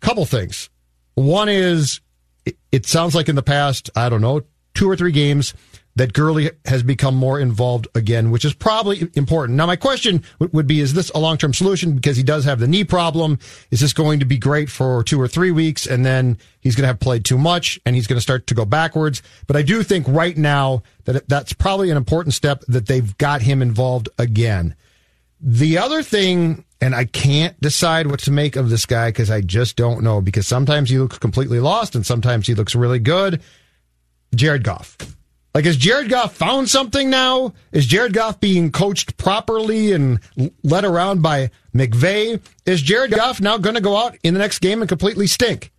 couple 0.00 0.24
things. 0.26 0.70
One 1.14 1.48
is, 1.48 2.00
it, 2.44 2.56
it 2.70 2.86
sounds 2.86 3.14
like 3.14 3.28
in 3.28 3.36
the 3.36 3.42
past, 3.42 3.90
I 3.96 4.08
don't 4.08 4.20
know, 4.20 4.42
two 4.74 4.88
or 4.88 4.96
three 4.96 5.12
games, 5.12 5.54
that 5.96 6.12
Gurley 6.12 6.50
has 6.66 6.82
become 6.82 7.14
more 7.14 7.40
involved 7.40 7.88
again, 7.94 8.30
which 8.30 8.44
is 8.44 8.54
probably 8.54 9.10
important. 9.14 9.56
Now, 9.56 9.66
my 9.66 9.76
question 9.76 10.22
would 10.38 10.66
be, 10.66 10.80
is 10.80 10.94
this 10.94 11.10
a 11.10 11.18
long-term 11.18 11.52
solution? 11.52 11.94
Because 11.94 12.16
he 12.16 12.22
does 12.22 12.44
have 12.44 12.60
the 12.60 12.68
knee 12.68 12.84
problem. 12.84 13.38
Is 13.70 13.80
this 13.80 13.92
going 13.92 14.20
to 14.20 14.24
be 14.24 14.38
great 14.38 14.70
for 14.70 15.02
two 15.02 15.20
or 15.20 15.28
three 15.28 15.50
weeks? 15.50 15.86
And 15.86 16.06
then 16.06 16.38
he's 16.60 16.76
going 16.76 16.84
to 16.84 16.88
have 16.88 17.00
played 17.00 17.24
too 17.24 17.38
much 17.38 17.80
and 17.84 17.96
he's 17.96 18.06
going 18.06 18.18
to 18.18 18.22
start 18.22 18.46
to 18.46 18.54
go 18.54 18.64
backwards. 18.64 19.22
But 19.46 19.56
I 19.56 19.62
do 19.62 19.82
think 19.82 20.06
right 20.08 20.36
now 20.36 20.84
that 21.04 21.28
that's 21.28 21.52
probably 21.52 21.90
an 21.90 21.96
important 21.96 22.34
step 22.34 22.62
that 22.68 22.86
they've 22.86 23.16
got 23.18 23.42
him 23.42 23.60
involved 23.60 24.08
again. 24.18 24.76
The 25.40 25.78
other 25.78 26.02
thing, 26.02 26.64
and 26.80 26.94
I 26.94 27.04
can't 27.06 27.58
decide 27.60 28.06
what 28.06 28.20
to 28.20 28.30
make 28.30 28.56
of 28.56 28.70
this 28.70 28.86
guy 28.86 29.08
because 29.08 29.30
I 29.30 29.40
just 29.40 29.74
don't 29.76 30.02
know. 30.02 30.20
Because 30.20 30.46
sometimes 30.46 30.90
he 30.90 30.98
looks 30.98 31.18
completely 31.18 31.60
lost, 31.60 31.94
and 31.94 32.04
sometimes 32.04 32.46
he 32.46 32.54
looks 32.54 32.74
really 32.74 32.98
good. 32.98 33.42
Jared 34.34 34.64
Goff. 34.64 34.96
Like, 35.52 35.64
has 35.64 35.76
Jared 35.76 36.08
Goff 36.08 36.36
found 36.36 36.68
something 36.70 37.10
now? 37.10 37.54
Is 37.72 37.86
Jared 37.86 38.12
Goff 38.12 38.38
being 38.38 38.70
coached 38.70 39.16
properly 39.16 39.92
and 39.92 40.20
led 40.62 40.84
around 40.84 41.22
by 41.22 41.50
McVay? 41.74 42.40
Is 42.66 42.82
Jared 42.82 43.10
Goff 43.10 43.40
now 43.40 43.58
going 43.58 43.74
to 43.74 43.80
go 43.80 43.96
out 43.96 44.16
in 44.22 44.34
the 44.34 44.38
next 44.38 44.60
game 44.60 44.80
and 44.80 44.88
completely 44.88 45.26
stink? 45.26 45.72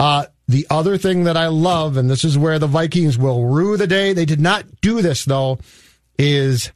Uh, 0.00 0.26
the 0.48 0.66
other 0.68 0.98
thing 0.98 1.24
that 1.24 1.36
I 1.36 1.46
love, 1.46 1.96
and 1.96 2.10
this 2.10 2.24
is 2.24 2.36
where 2.36 2.58
the 2.58 2.66
Vikings 2.66 3.16
will 3.16 3.46
rue 3.46 3.76
the 3.76 3.86
day, 3.86 4.12
they 4.12 4.24
did 4.24 4.40
not 4.40 4.64
do 4.80 5.00
this 5.00 5.24
though, 5.24 5.58
is 6.18 6.72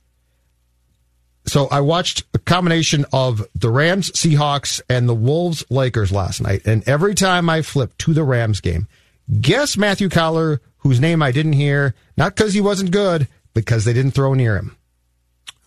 so 1.49 1.67
I 1.69 1.81
watched 1.81 2.25
a 2.35 2.39
combination 2.39 3.07
of 3.13 3.47
the 3.55 3.71
Rams, 3.71 4.11
Seahawks, 4.13 4.81
and 4.89 5.09
the 5.09 5.15
Wolves, 5.15 5.65
Lakers 5.71 6.13
last 6.13 6.41
night. 6.41 6.67
And 6.67 6.87
every 6.87 7.15
time 7.15 7.49
I 7.49 7.63
flip 7.63 7.97
to 7.99 8.13
the 8.13 8.23
Rams 8.23 8.61
game, 8.61 8.87
guess 9.41 9.77
Matthew 9.77 10.09
Coller 10.09 10.61
whose 10.89 11.01
name 11.01 11.23
I 11.23 11.33
didn't 11.33 11.53
hear, 11.53 11.95
not 12.17 12.35
because 12.35 12.55
he 12.55 12.63
wasn't 12.63 12.91
good, 12.91 13.29
because 13.53 13.85
they 13.85 13.93
didn't 13.93 14.13
throw 14.13 14.33
near 14.33 14.57
him. 14.57 14.75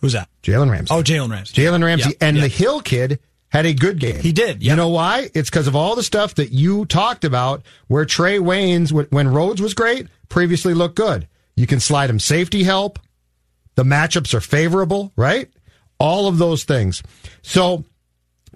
Who's 0.00 0.14
that? 0.14 0.28
Jalen 0.42 0.68
Ramsey. 0.68 0.92
Oh, 0.92 1.00
Jalen 1.00 1.30
Ramsey. 1.30 1.54
Jalen 1.54 1.84
Ramsey. 1.84 2.08
Yep, 2.08 2.18
and 2.20 2.36
yep. 2.36 2.42
the 2.42 2.48
Hill 2.48 2.80
kid 2.80 3.20
had 3.50 3.66
a 3.66 3.72
good 3.72 4.00
game. 4.00 4.18
He 4.18 4.32
did. 4.32 4.60
Yep. 4.60 4.70
You 4.70 4.74
know 4.74 4.88
why? 4.88 5.30
It's 5.32 5.48
because 5.48 5.68
of 5.68 5.76
all 5.76 5.94
the 5.94 6.02
stuff 6.02 6.34
that 6.34 6.50
you 6.50 6.86
talked 6.86 7.24
about 7.24 7.62
where 7.86 8.04
Trae 8.04 8.40
Waynes, 8.40 8.90
when 9.12 9.28
Rhodes 9.28 9.62
was 9.62 9.74
great, 9.74 10.08
previously 10.28 10.74
looked 10.74 10.96
good. 10.96 11.28
You 11.54 11.68
can 11.68 11.78
slide 11.78 12.10
him 12.10 12.18
safety 12.18 12.64
help. 12.64 12.98
The 13.76 13.84
matchups 13.84 14.34
are 14.34 14.40
favorable, 14.40 15.12
right? 15.14 15.48
All 16.00 16.26
of 16.26 16.38
those 16.38 16.64
things. 16.64 17.00
So 17.42 17.84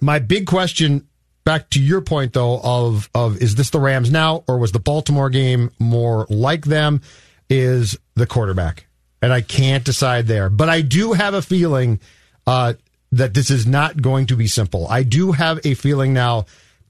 my 0.00 0.18
big 0.18 0.46
question 0.46 1.06
back 1.46 1.70
to 1.70 1.80
your 1.80 2.02
point 2.02 2.34
though 2.34 2.60
of 2.62 3.08
of 3.14 3.40
is 3.40 3.54
this 3.54 3.70
the 3.70 3.80
Rams 3.80 4.10
now 4.10 4.44
or 4.46 4.58
was 4.58 4.72
the 4.72 4.80
Baltimore 4.80 5.30
game 5.30 5.70
more 5.78 6.26
like 6.28 6.66
them 6.66 7.00
is 7.48 7.96
the 8.14 8.26
quarterback. 8.26 8.86
And 9.22 9.32
I 9.32 9.40
can't 9.40 9.82
decide 9.82 10.26
there. 10.26 10.50
But 10.50 10.68
I 10.68 10.82
do 10.82 11.14
have 11.14 11.32
a 11.32 11.40
feeling 11.40 12.00
uh, 12.46 12.74
that 13.12 13.32
this 13.32 13.50
is 13.50 13.66
not 13.66 14.02
going 14.02 14.26
to 14.26 14.36
be 14.36 14.46
simple. 14.46 14.86
I 14.88 15.04
do 15.04 15.32
have 15.32 15.64
a 15.64 15.72
feeling 15.74 16.12
now 16.12 16.44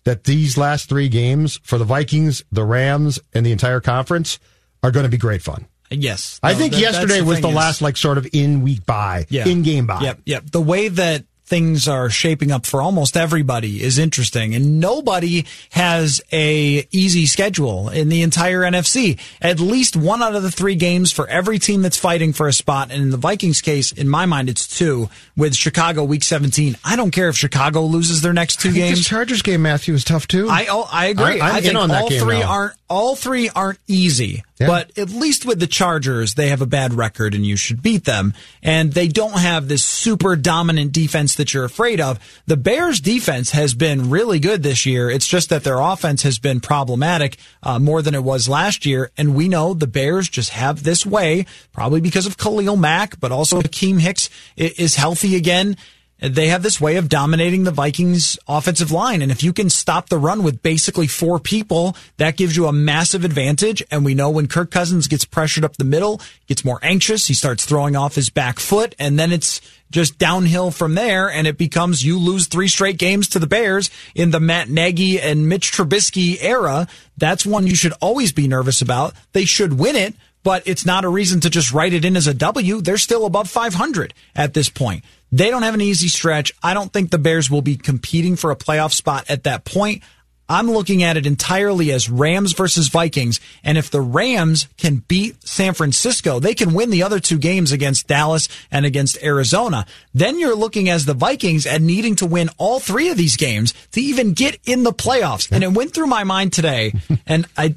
that 0.04 0.24
these 0.24 0.58
last 0.58 0.88
three 0.88 1.08
games 1.08 1.60
for 1.62 1.78
the 1.78 1.84
Vikings, 1.84 2.42
the 2.50 2.64
Rams, 2.64 3.20
and 3.32 3.46
the 3.46 3.52
entire 3.52 3.80
conference 3.80 4.40
are 4.82 4.90
going 4.90 5.04
to 5.04 5.10
be 5.10 5.18
great 5.18 5.42
fun. 5.42 5.66
Yes. 5.90 6.40
I 6.42 6.54
think 6.54 6.72
that, 6.72 6.80
yesterday 6.80 7.20
the 7.20 7.26
was 7.26 7.40
the 7.40 7.48
is, 7.48 7.54
last 7.54 7.82
like 7.82 7.96
sort 7.96 8.18
of 8.18 8.26
in 8.32 8.62
week 8.62 8.84
buy, 8.86 9.26
yeah. 9.28 9.46
in 9.46 9.62
game 9.62 9.86
buy. 9.86 10.00
Yep, 10.00 10.20
yep. 10.24 10.50
The 10.50 10.60
way 10.60 10.88
that 10.88 11.24
things 11.46 11.86
are 11.86 12.10
shaping 12.10 12.50
up 12.50 12.66
for 12.66 12.82
almost 12.82 13.16
everybody 13.16 13.82
is 13.82 13.98
interesting 13.98 14.54
and 14.54 14.80
nobody 14.80 15.46
has 15.70 16.20
a 16.32 16.86
easy 16.90 17.26
schedule 17.26 17.88
in 17.88 18.08
the 18.08 18.22
entire 18.22 18.62
NFC. 18.62 19.18
At 19.40 19.60
least 19.60 19.96
one 19.96 20.22
out 20.22 20.34
of 20.34 20.42
the 20.42 20.50
three 20.50 20.74
games 20.74 21.12
for 21.12 21.28
every 21.28 21.58
team 21.58 21.82
that's 21.82 21.96
fighting 21.96 22.32
for 22.32 22.48
a 22.48 22.52
spot. 22.52 22.90
And 22.90 23.00
in 23.00 23.10
the 23.10 23.16
Vikings 23.16 23.60
case, 23.60 23.92
in 23.92 24.08
my 24.08 24.26
mind, 24.26 24.48
it's 24.48 24.66
two 24.66 25.08
with 25.36 25.54
Chicago 25.54 26.02
week 26.02 26.24
17. 26.24 26.76
I 26.84 26.96
don't 26.96 27.12
care 27.12 27.28
if 27.28 27.36
Chicago 27.36 27.82
loses 27.82 28.22
their 28.22 28.32
next 28.32 28.60
two 28.60 28.72
games. 28.72 29.06
Chargers 29.06 29.42
game, 29.42 29.62
Matthew, 29.62 29.94
is 29.94 30.04
tough 30.04 30.26
too. 30.26 30.48
I, 30.50 30.66
oh, 30.68 30.88
I 30.90 31.06
agree. 31.06 31.40
I, 31.40 31.56
I 31.56 31.60
think 31.60 31.76
all 31.76 32.10
three 32.10 32.40
now. 32.40 32.50
aren't, 32.50 32.74
all 32.88 33.14
three 33.14 33.48
aren't 33.50 33.78
easy. 33.86 34.42
Yeah. 34.58 34.68
But 34.68 34.96
at 34.98 35.10
least 35.10 35.44
with 35.44 35.60
the 35.60 35.66
Chargers, 35.66 36.34
they 36.34 36.48
have 36.48 36.62
a 36.62 36.66
bad 36.66 36.94
record 36.94 37.34
and 37.34 37.44
you 37.44 37.56
should 37.56 37.82
beat 37.82 38.04
them. 38.04 38.32
And 38.62 38.92
they 38.92 39.06
don't 39.06 39.38
have 39.38 39.68
this 39.68 39.84
super 39.84 40.34
dominant 40.34 40.92
defense 40.92 41.34
that 41.34 41.52
you're 41.52 41.64
afraid 41.64 42.00
of. 42.00 42.18
The 42.46 42.56
Bears 42.56 43.00
defense 43.00 43.50
has 43.50 43.74
been 43.74 44.08
really 44.08 44.38
good 44.38 44.62
this 44.62 44.86
year. 44.86 45.10
It's 45.10 45.28
just 45.28 45.50
that 45.50 45.62
their 45.62 45.78
offense 45.78 46.22
has 46.22 46.38
been 46.38 46.60
problematic 46.60 47.36
uh, 47.62 47.78
more 47.78 48.00
than 48.00 48.14
it 48.14 48.24
was 48.24 48.48
last 48.48 48.86
year. 48.86 49.10
And 49.18 49.34
we 49.34 49.48
know 49.48 49.74
the 49.74 49.86
Bears 49.86 50.28
just 50.28 50.50
have 50.50 50.84
this 50.84 51.04
way, 51.04 51.44
probably 51.72 52.00
because 52.00 52.26
of 52.26 52.38
Khalil 52.38 52.76
Mack, 52.76 53.20
but 53.20 53.32
also 53.32 53.60
Akiem 53.60 54.00
Hicks 54.00 54.30
is 54.56 54.96
healthy 54.96 55.36
again. 55.36 55.76
They 56.18 56.48
have 56.48 56.62
this 56.62 56.80
way 56.80 56.96
of 56.96 57.10
dominating 57.10 57.64
the 57.64 57.70
Vikings 57.70 58.38
offensive 58.48 58.90
line. 58.90 59.20
And 59.20 59.30
if 59.30 59.42
you 59.42 59.52
can 59.52 59.68
stop 59.68 60.08
the 60.08 60.16
run 60.16 60.42
with 60.42 60.62
basically 60.62 61.06
four 61.06 61.38
people, 61.38 61.94
that 62.16 62.38
gives 62.38 62.56
you 62.56 62.66
a 62.66 62.72
massive 62.72 63.24
advantage. 63.24 63.82
And 63.90 64.02
we 64.02 64.14
know 64.14 64.30
when 64.30 64.48
Kirk 64.48 64.70
Cousins 64.70 65.08
gets 65.08 65.26
pressured 65.26 65.64
up 65.64 65.76
the 65.76 65.84
middle, 65.84 66.20
gets 66.46 66.64
more 66.64 66.78
anxious, 66.82 67.28
he 67.28 67.34
starts 67.34 67.66
throwing 67.66 67.96
off 67.96 68.14
his 68.14 68.30
back 68.30 68.58
foot, 68.58 68.94
and 68.98 69.18
then 69.18 69.30
it's 69.30 69.60
just 69.90 70.18
downhill 70.18 70.70
from 70.70 70.94
there. 70.94 71.30
And 71.30 71.46
it 71.46 71.58
becomes 71.58 72.02
you 72.02 72.18
lose 72.18 72.46
three 72.46 72.68
straight 72.68 72.96
games 72.96 73.28
to 73.28 73.38
the 73.38 73.46
Bears 73.46 73.90
in 74.14 74.30
the 74.30 74.40
Matt 74.40 74.70
Nagy 74.70 75.20
and 75.20 75.50
Mitch 75.50 75.70
Trubisky 75.70 76.38
era. 76.40 76.88
That's 77.18 77.44
one 77.44 77.66
you 77.66 77.76
should 77.76 77.94
always 78.00 78.32
be 78.32 78.48
nervous 78.48 78.80
about. 78.80 79.12
They 79.32 79.44
should 79.44 79.78
win 79.78 79.96
it 79.96 80.14
but 80.46 80.62
it's 80.64 80.86
not 80.86 81.04
a 81.04 81.08
reason 81.08 81.40
to 81.40 81.50
just 81.50 81.72
write 81.72 81.92
it 81.92 82.04
in 82.04 82.16
as 82.16 82.28
a 82.28 82.34
W. 82.34 82.80
They're 82.80 82.98
still 82.98 83.26
above 83.26 83.50
500 83.50 84.14
at 84.36 84.54
this 84.54 84.68
point. 84.68 85.02
They 85.32 85.50
don't 85.50 85.62
have 85.62 85.74
an 85.74 85.80
easy 85.80 86.08
stretch. 86.08 86.52
I 86.62 86.74
don't 86.74 86.92
think 86.92 87.10
the 87.10 87.18
Bears 87.18 87.50
will 87.50 87.62
be 87.62 87.76
competing 87.76 88.36
for 88.36 88.50
a 88.50 88.56
playoff 88.56 88.92
spot 88.92 89.24
at 89.28 89.44
that 89.44 89.64
point. 89.64 90.02
I'm 90.48 90.70
looking 90.70 91.02
at 91.02 91.16
it 91.16 91.26
entirely 91.26 91.90
as 91.90 92.08
Rams 92.08 92.52
versus 92.52 92.88
Vikings. 92.88 93.40
And 93.64 93.76
if 93.76 93.90
the 93.90 94.00
Rams 94.00 94.68
can 94.76 94.98
beat 95.08 95.44
San 95.46 95.74
Francisco, 95.74 96.38
they 96.38 96.54
can 96.54 96.72
win 96.72 96.90
the 96.90 97.02
other 97.02 97.18
two 97.18 97.38
games 97.38 97.72
against 97.72 98.06
Dallas 98.06 98.48
and 98.70 98.86
against 98.86 99.20
Arizona. 99.22 99.86
Then 100.14 100.38
you're 100.38 100.54
looking 100.54 100.88
as 100.88 101.04
the 101.04 101.14
Vikings 101.14 101.66
at 101.66 101.82
needing 101.82 102.14
to 102.16 102.26
win 102.26 102.50
all 102.58 102.78
three 102.78 103.08
of 103.08 103.16
these 103.16 103.36
games 103.36 103.74
to 103.92 104.00
even 104.00 104.34
get 104.34 104.58
in 104.64 104.84
the 104.84 104.92
playoffs. 104.92 105.50
And 105.50 105.64
it 105.64 105.72
went 105.72 105.92
through 105.92 106.06
my 106.06 106.22
mind 106.22 106.52
today. 106.52 106.92
and 107.26 107.46
I, 107.56 107.74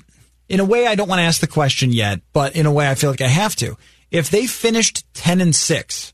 in 0.48 0.60
a 0.60 0.66
way, 0.66 0.86
I 0.86 0.94
don't 0.94 1.10
want 1.10 1.20
to 1.20 1.26
ask 1.26 1.42
the 1.42 1.48
question 1.48 1.92
yet, 1.92 2.22
but 2.34 2.56
in 2.56 2.68
a 2.68 2.72
way, 2.72 2.88
I 2.88 2.96
feel 2.96 3.10
like 3.10 3.22
I 3.22 3.28
have 3.28 3.56
to. 3.58 3.78
If 4.12 4.30
they 4.30 4.46
finished 4.46 5.12
10 5.16 5.42
and 5.42 5.56
6, 5.56 6.14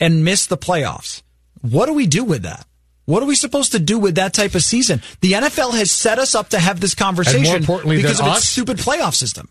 and 0.00 0.24
miss 0.24 0.46
the 0.46 0.56
playoffs. 0.56 1.22
What 1.60 1.86
do 1.86 1.94
we 1.94 2.06
do 2.06 2.24
with 2.24 2.42
that? 2.42 2.66
What 3.06 3.22
are 3.22 3.26
we 3.26 3.36
supposed 3.36 3.72
to 3.72 3.78
do 3.78 3.98
with 3.98 4.16
that 4.16 4.32
type 4.32 4.54
of 4.54 4.62
season? 4.62 5.00
The 5.20 5.32
NFL 5.32 5.74
has 5.74 5.90
set 5.90 6.18
us 6.18 6.34
up 6.34 6.48
to 6.50 6.58
have 6.58 6.80
this 6.80 6.94
conversation 6.94 7.56
importantly 7.56 7.96
because 7.96 8.20
of 8.20 8.26
us, 8.26 8.38
its 8.38 8.48
stupid 8.48 8.78
playoff 8.78 9.14
system. 9.14 9.48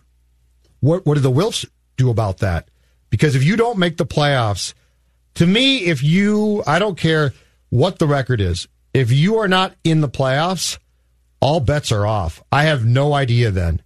What, 0.82 1.06
what 1.06 1.16
do 1.16 1.22
the 1.22 1.32
Wilfs 1.32 1.66
do 1.96 2.10
about 2.10 2.40
that? 2.40 2.70
Because 3.10 3.36
if 3.36 3.44
you 3.44 3.56
don't 3.56 3.78
make 3.78 3.96
the 3.96 4.06
playoffs, 4.06 4.74
to 5.36 5.48
me, 5.48 5.86
if 5.86 6.04
you, 6.04 6.64
I 6.68 6.80
don't 6.80 6.98
care 6.98 7.34
what 7.70 7.98
the 7.98 8.08
record 8.08 8.42
is, 8.42 8.68
if 8.94 9.12
you 9.12 9.38
are 9.38 9.48
not 9.48 9.74
in 9.86 10.02
the 10.02 10.10
playoffs, 10.10 10.78
all 11.40 11.62
bets 11.62 11.92
are 11.92 12.06
off. 12.06 12.44
I 12.52 12.64
have 12.64 12.86
no 12.86 13.14
idea 13.14 13.52
then. 13.52 13.82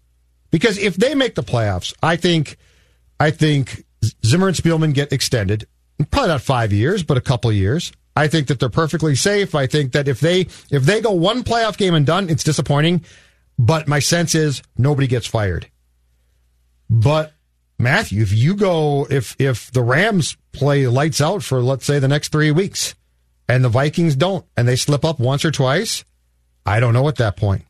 Because 0.51 0.79
if 0.79 0.95
they 0.95 1.13
make 1.13 1.35
the 1.35 1.43
playoffs, 1.43 1.93
I 2.01 2.15
think, 2.15 2.57
I 3.19 3.29
think 3.29 3.85
Zimmer 4.25 4.47
and 4.47 4.57
Spielman 4.57 4.93
get 4.93 5.13
extended 5.13 5.67
probably 6.11 6.29
not 6.29 6.41
five 6.41 6.71
years, 6.73 7.03
but 7.03 7.17
a 7.17 7.21
couple 7.21 7.51
years. 7.51 7.91
I 8.15 8.27
think 8.27 8.47
that 8.47 8.59
they're 8.59 8.69
perfectly 8.69 9.15
safe. 9.15 9.55
I 9.55 9.67
think 9.67 9.93
that 9.93 10.07
if 10.07 10.19
they 10.19 10.41
if 10.71 10.83
they 10.83 11.01
go 11.01 11.11
one 11.11 11.43
playoff 11.43 11.77
game 11.77 11.93
and 11.93 12.05
done, 12.05 12.29
it's 12.29 12.43
disappointing. 12.43 13.05
But 13.57 13.87
my 13.87 13.99
sense 13.99 14.35
is 14.35 14.61
nobody 14.77 15.07
gets 15.07 15.27
fired. 15.27 15.69
But 16.89 17.33
Matthew, 17.77 18.21
if 18.21 18.33
you 18.33 18.55
go 18.55 19.07
if 19.09 19.35
if 19.39 19.71
the 19.71 19.81
Rams 19.81 20.35
play 20.51 20.87
lights 20.87 21.21
out 21.21 21.43
for 21.43 21.61
let's 21.61 21.85
say 21.85 21.99
the 21.99 22.07
next 22.07 22.31
three 22.31 22.51
weeks, 22.51 22.95
and 23.47 23.63
the 23.63 23.69
Vikings 23.69 24.15
don't, 24.15 24.45
and 24.57 24.67
they 24.67 24.75
slip 24.75 25.05
up 25.05 25.19
once 25.19 25.45
or 25.45 25.51
twice, 25.51 26.03
I 26.65 26.79
don't 26.79 26.93
know 26.93 27.07
at 27.07 27.15
that 27.17 27.37
point. 27.37 27.63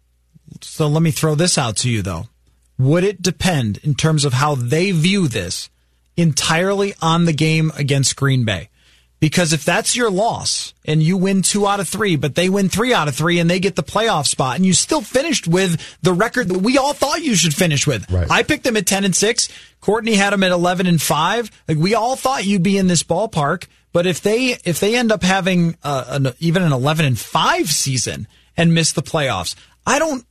So 0.61 0.87
let 0.87 1.03
me 1.03 1.11
throw 1.11 1.35
this 1.35 1.57
out 1.57 1.77
to 1.77 1.89
you 1.89 2.01
though. 2.01 2.25
Would 2.77 3.03
it 3.03 3.21
depend 3.21 3.79
in 3.83 3.93
terms 3.93 4.25
of 4.25 4.33
how 4.33 4.55
they 4.55 4.91
view 4.91 5.27
this? 5.27 5.69
Entirely 6.21 6.93
on 7.01 7.25
the 7.25 7.33
game 7.33 7.71
against 7.77 8.15
Green 8.15 8.45
Bay. 8.45 8.69
Because 9.19 9.51
if 9.51 9.65
that's 9.65 9.97
your 9.97 10.09
loss 10.09 10.73
and 10.85 11.03
you 11.03 11.17
win 11.17 11.41
two 11.41 11.67
out 11.67 11.81
of 11.81 11.89
three, 11.89 12.15
but 12.15 12.35
they 12.35 12.47
win 12.47 12.69
three 12.69 12.93
out 12.93 13.09
of 13.09 13.15
three 13.15 13.39
and 13.39 13.49
they 13.49 13.59
get 13.59 13.75
the 13.75 13.83
playoff 13.83 14.27
spot 14.27 14.55
and 14.55 14.65
you 14.65 14.73
still 14.73 15.01
finished 15.01 15.45
with 15.45 15.97
the 16.01 16.13
record 16.13 16.47
that 16.47 16.59
we 16.59 16.77
all 16.77 16.93
thought 16.93 17.21
you 17.21 17.35
should 17.35 17.53
finish 17.53 17.85
with. 17.85 18.09
Right. 18.09 18.31
I 18.31 18.43
picked 18.43 18.63
them 18.63 18.77
at 18.77 18.87
10 18.87 19.03
and 19.03 19.15
six. 19.15 19.49
Courtney 19.81 20.15
had 20.15 20.31
them 20.31 20.43
at 20.43 20.53
11 20.53 20.87
and 20.87 21.01
five. 21.01 21.51
Like 21.67 21.77
we 21.77 21.95
all 21.95 22.15
thought 22.15 22.45
you'd 22.45 22.63
be 22.63 22.77
in 22.77 22.87
this 22.87 23.03
ballpark. 23.03 23.67
But 23.91 24.07
if 24.07 24.21
they, 24.21 24.57
if 24.63 24.79
they 24.79 24.95
end 24.95 25.11
up 25.11 25.23
having 25.23 25.75
uh, 25.83 26.05
an, 26.07 26.33
even 26.39 26.63
an 26.63 26.71
11 26.71 27.05
and 27.05 27.19
five 27.19 27.67
season 27.67 28.25
and 28.55 28.73
miss 28.73 28.93
the 28.93 29.01
playoffs, 29.01 29.55
I 29.85 29.99
don't, 29.99 30.23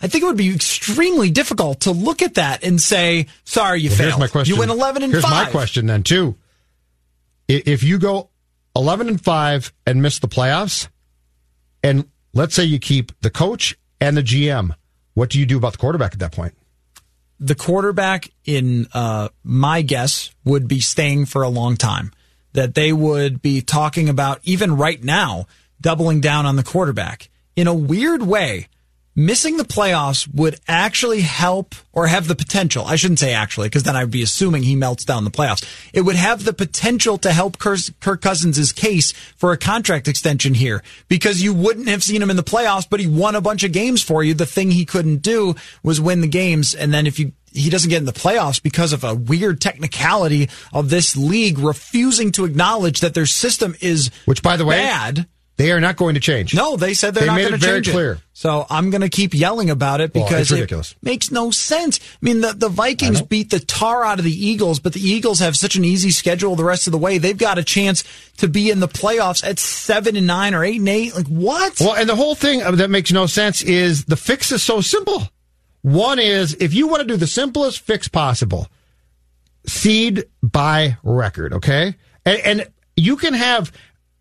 I 0.00 0.08
think 0.08 0.22
it 0.22 0.26
would 0.26 0.36
be 0.36 0.54
extremely 0.54 1.30
difficult 1.30 1.80
to 1.80 1.92
look 1.92 2.22
at 2.22 2.34
that 2.34 2.64
and 2.64 2.80
say, 2.80 3.26
"Sorry, 3.44 3.80
you 3.80 3.88
well, 3.90 3.98
failed." 3.98 4.10
Here's 4.10 4.20
my 4.20 4.28
question. 4.28 4.54
You 4.54 4.60
win 4.60 4.70
eleven 4.70 5.02
and 5.02 5.12
here's 5.12 5.24
five. 5.24 5.32
Here's 5.32 5.46
my 5.46 5.50
question 5.50 5.86
then 5.86 6.02
too. 6.02 6.36
If 7.48 7.82
you 7.82 7.98
go 7.98 8.30
eleven 8.74 9.08
and 9.08 9.22
five 9.22 9.72
and 9.86 10.02
miss 10.02 10.18
the 10.18 10.28
playoffs, 10.28 10.88
and 11.82 12.08
let's 12.34 12.54
say 12.54 12.64
you 12.64 12.78
keep 12.78 13.12
the 13.20 13.30
coach 13.30 13.76
and 14.00 14.16
the 14.16 14.22
GM, 14.22 14.74
what 15.14 15.30
do 15.30 15.38
you 15.38 15.46
do 15.46 15.56
about 15.56 15.72
the 15.72 15.78
quarterback 15.78 16.12
at 16.12 16.18
that 16.18 16.32
point? 16.32 16.54
The 17.38 17.54
quarterback, 17.54 18.30
in 18.44 18.86
uh, 18.94 19.28
my 19.44 19.82
guess, 19.82 20.30
would 20.44 20.68
be 20.68 20.80
staying 20.80 21.26
for 21.26 21.42
a 21.42 21.48
long 21.48 21.76
time 21.76 22.12
that 22.52 22.74
they 22.74 22.92
would 22.92 23.42
be 23.42 23.60
talking 23.60 24.08
about, 24.08 24.40
even 24.42 24.76
right 24.76 25.02
now, 25.02 25.46
doubling 25.80 26.20
down 26.20 26.46
on 26.46 26.56
the 26.56 26.62
quarterback. 26.62 27.28
In 27.54 27.66
a 27.66 27.74
weird 27.74 28.22
way, 28.22 28.68
missing 29.16 29.56
the 29.56 29.64
playoffs 29.64 30.32
would 30.32 30.60
actually 30.68 31.22
help 31.22 31.74
or 31.92 32.06
have 32.06 32.28
the 32.28 32.34
potential. 32.34 32.84
I 32.84 32.96
shouldn't 32.96 33.18
say 33.18 33.32
actually, 33.32 33.68
because 33.68 33.82
then 33.82 33.96
I'd 33.96 34.10
be 34.10 34.22
assuming 34.22 34.62
he 34.62 34.76
melts 34.76 35.04
down 35.04 35.24
the 35.24 35.30
playoffs. 35.30 35.66
It 35.94 36.02
would 36.02 36.16
have 36.16 36.44
the 36.44 36.52
potential 36.52 37.16
to 37.18 37.32
help 37.32 37.58
Kirk 37.58 38.20
Cousins' 38.20 38.72
case 38.72 39.12
for 39.12 39.52
a 39.52 39.56
contract 39.56 40.06
extension 40.06 40.52
here 40.52 40.82
because 41.08 41.42
you 41.42 41.54
wouldn't 41.54 41.88
have 41.88 42.04
seen 42.04 42.20
him 42.20 42.30
in 42.30 42.36
the 42.36 42.44
playoffs, 42.44 42.86
but 42.88 43.00
he 43.00 43.06
won 43.06 43.34
a 43.34 43.40
bunch 43.40 43.64
of 43.64 43.72
games 43.72 44.02
for 44.02 44.22
you. 44.22 44.34
The 44.34 44.44
thing 44.44 44.70
he 44.70 44.84
couldn't 44.84 45.22
do 45.22 45.54
was 45.82 46.00
win 46.00 46.20
the 46.20 46.28
games. 46.28 46.74
And 46.74 46.92
then 46.92 47.06
if 47.06 47.18
you, 47.18 47.32
he 47.52 47.70
doesn't 47.70 47.88
get 47.88 47.98
in 47.98 48.04
the 48.04 48.12
playoffs 48.12 48.62
because 48.62 48.92
of 48.92 49.02
a 49.02 49.14
weird 49.14 49.62
technicality 49.62 50.50
of 50.74 50.90
this 50.90 51.16
league 51.16 51.58
refusing 51.58 52.30
to 52.32 52.44
acknowledge 52.44 53.00
that 53.00 53.14
their 53.14 53.26
system 53.26 53.74
is 53.80 54.10
which 54.26 54.42
by 54.42 54.58
the 54.58 54.66
way 54.66 54.76
bad 54.76 55.26
they 55.56 55.72
are 55.72 55.80
not 55.80 55.96
going 55.96 56.14
to 56.14 56.20
change. 56.20 56.54
No, 56.54 56.76
they 56.76 56.92
said 56.92 57.14
they're 57.14 57.22
they 57.22 57.26
not 57.26 57.38
going 57.38 57.52
to 57.52 57.58
change 57.58 57.62
They 57.62 57.72
made 57.72 57.88
it. 57.88 57.92
Clear. 57.92 58.18
So 58.34 58.66
I'm 58.68 58.90
going 58.90 59.00
to 59.00 59.08
keep 59.08 59.32
yelling 59.32 59.70
about 59.70 60.02
it 60.02 60.12
because 60.12 60.50
well, 60.50 60.62
it 60.62 60.94
makes 61.02 61.30
no 61.30 61.50
sense. 61.50 61.98
I 61.98 62.18
mean, 62.20 62.42
the, 62.42 62.52
the 62.52 62.68
Vikings 62.68 63.22
beat 63.22 63.50
the 63.50 63.60
tar 63.60 64.04
out 64.04 64.18
of 64.18 64.26
the 64.26 64.46
Eagles, 64.46 64.80
but 64.80 64.92
the 64.92 65.00
Eagles 65.00 65.38
have 65.40 65.56
such 65.56 65.74
an 65.76 65.84
easy 65.84 66.10
schedule 66.10 66.56
the 66.56 66.64
rest 66.64 66.86
of 66.86 66.92
the 66.92 66.98
way. 66.98 67.16
They've 67.16 67.36
got 67.36 67.56
a 67.56 67.64
chance 67.64 68.04
to 68.36 68.48
be 68.48 68.70
in 68.70 68.80
the 68.80 68.88
playoffs 68.88 69.42
at 69.42 69.58
seven 69.58 70.16
and 70.16 70.26
nine 70.26 70.54
or 70.54 70.62
eight 70.62 70.78
and 70.78 70.88
eight. 70.88 71.14
Like 71.14 71.28
what? 71.28 71.80
Well, 71.80 71.94
and 71.94 72.08
the 72.08 72.16
whole 72.16 72.34
thing 72.34 72.58
that 72.58 72.90
makes 72.90 73.10
no 73.10 73.24
sense 73.24 73.62
is 73.62 74.04
the 74.04 74.16
fix 74.16 74.52
is 74.52 74.62
so 74.62 74.82
simple. 74.82 75.22
One 75.80 76.18
is 76.18 76.54
if 76.60 76.74
you 76.74 76.88
want 76.88 77.00
to 77.00 77.06
do 77.06 77.16
the 77.16 77.26
simplest 77.26 77.80
fix 77.80 78.08
possible, 78.08 78.68
seed 79.66 80.24
by 80.42 80.98
record, 81.02 81.54
okay? 81.54 81.94
And, 82.26 82.40
and 82.40 82.68
you 82.96 83.16
can 83.16 83.34
have 83.34 83.72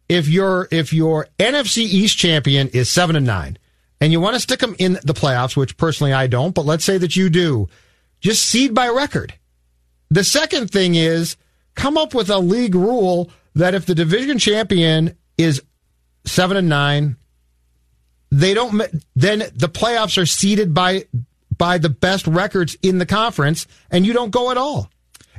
if 0.09 0.27
your 0.27 0.67
if 0.71 0.93
your 0.93 1.27
NFC 1.39 1.79
East 1.79 2.17
champion 2.17 2.69
is 2.69 2.89
seven 2.89 3.15
and 3.15 3.25
nine, 3.25 3.57
and 3.99 4.11
you 4.11 4.19
want 4.19 4.35
to 4.35 4.39
stick 4.39 4.59
them 4.59 4.75
in 4.77 4.93
the 5.03 5.13
playoffs, 5.13 5.55
which 5.55 5.77
personally 5.77 6.13
I 6.13 6.27
don't, 6.27 6.53
but 6.53 6.65
let's 6.65 6.85
say 6.85 6.97
that 6.97 7.15
you 7.15 7.29
do, 7.29 7.69
just 8.19 8.43
seed 8.43 8.73
by 8.73 8.89
record. 8.89 9.33
The 10.09 10.23
second 10.23 10.69
thing 10.69 10.95
is 10.95 11.37
come 11.75 11.97
up 11.97 12.13
with 12.13 12.29
a 12.29 12.39
league 12.39 12.75
rule 12.75 13.31
that 13.55 13.73
if 13.73 13.85
the 13.85 13.95
division 13.95 14.37
champion 14.37 15.17
is 15.37 15.61
seven 16.25 16.57
and 16.57 16.69
nine, 16.69 17.17
they 18.31 18.53
don't. 18.53 18.81
Then 19.15 19.39
the 19.39 19.69
playoffs 19.69 20.21
are 20.21 20.25
seeded 20.25 20.73
by 20.73 21.05
by 21.57 21.77
the 21.77 21.89
best 21.89 22.27
records 22.27 22.77
in 22.81 22.97
the 22.97 23.05
conference, 23.05 23.67
and 23.89 24.05
you 24.05 24.13
don't 24.13 24.31
go 24.31 24.51
at 24.51 24.57
all. 24.57 24.89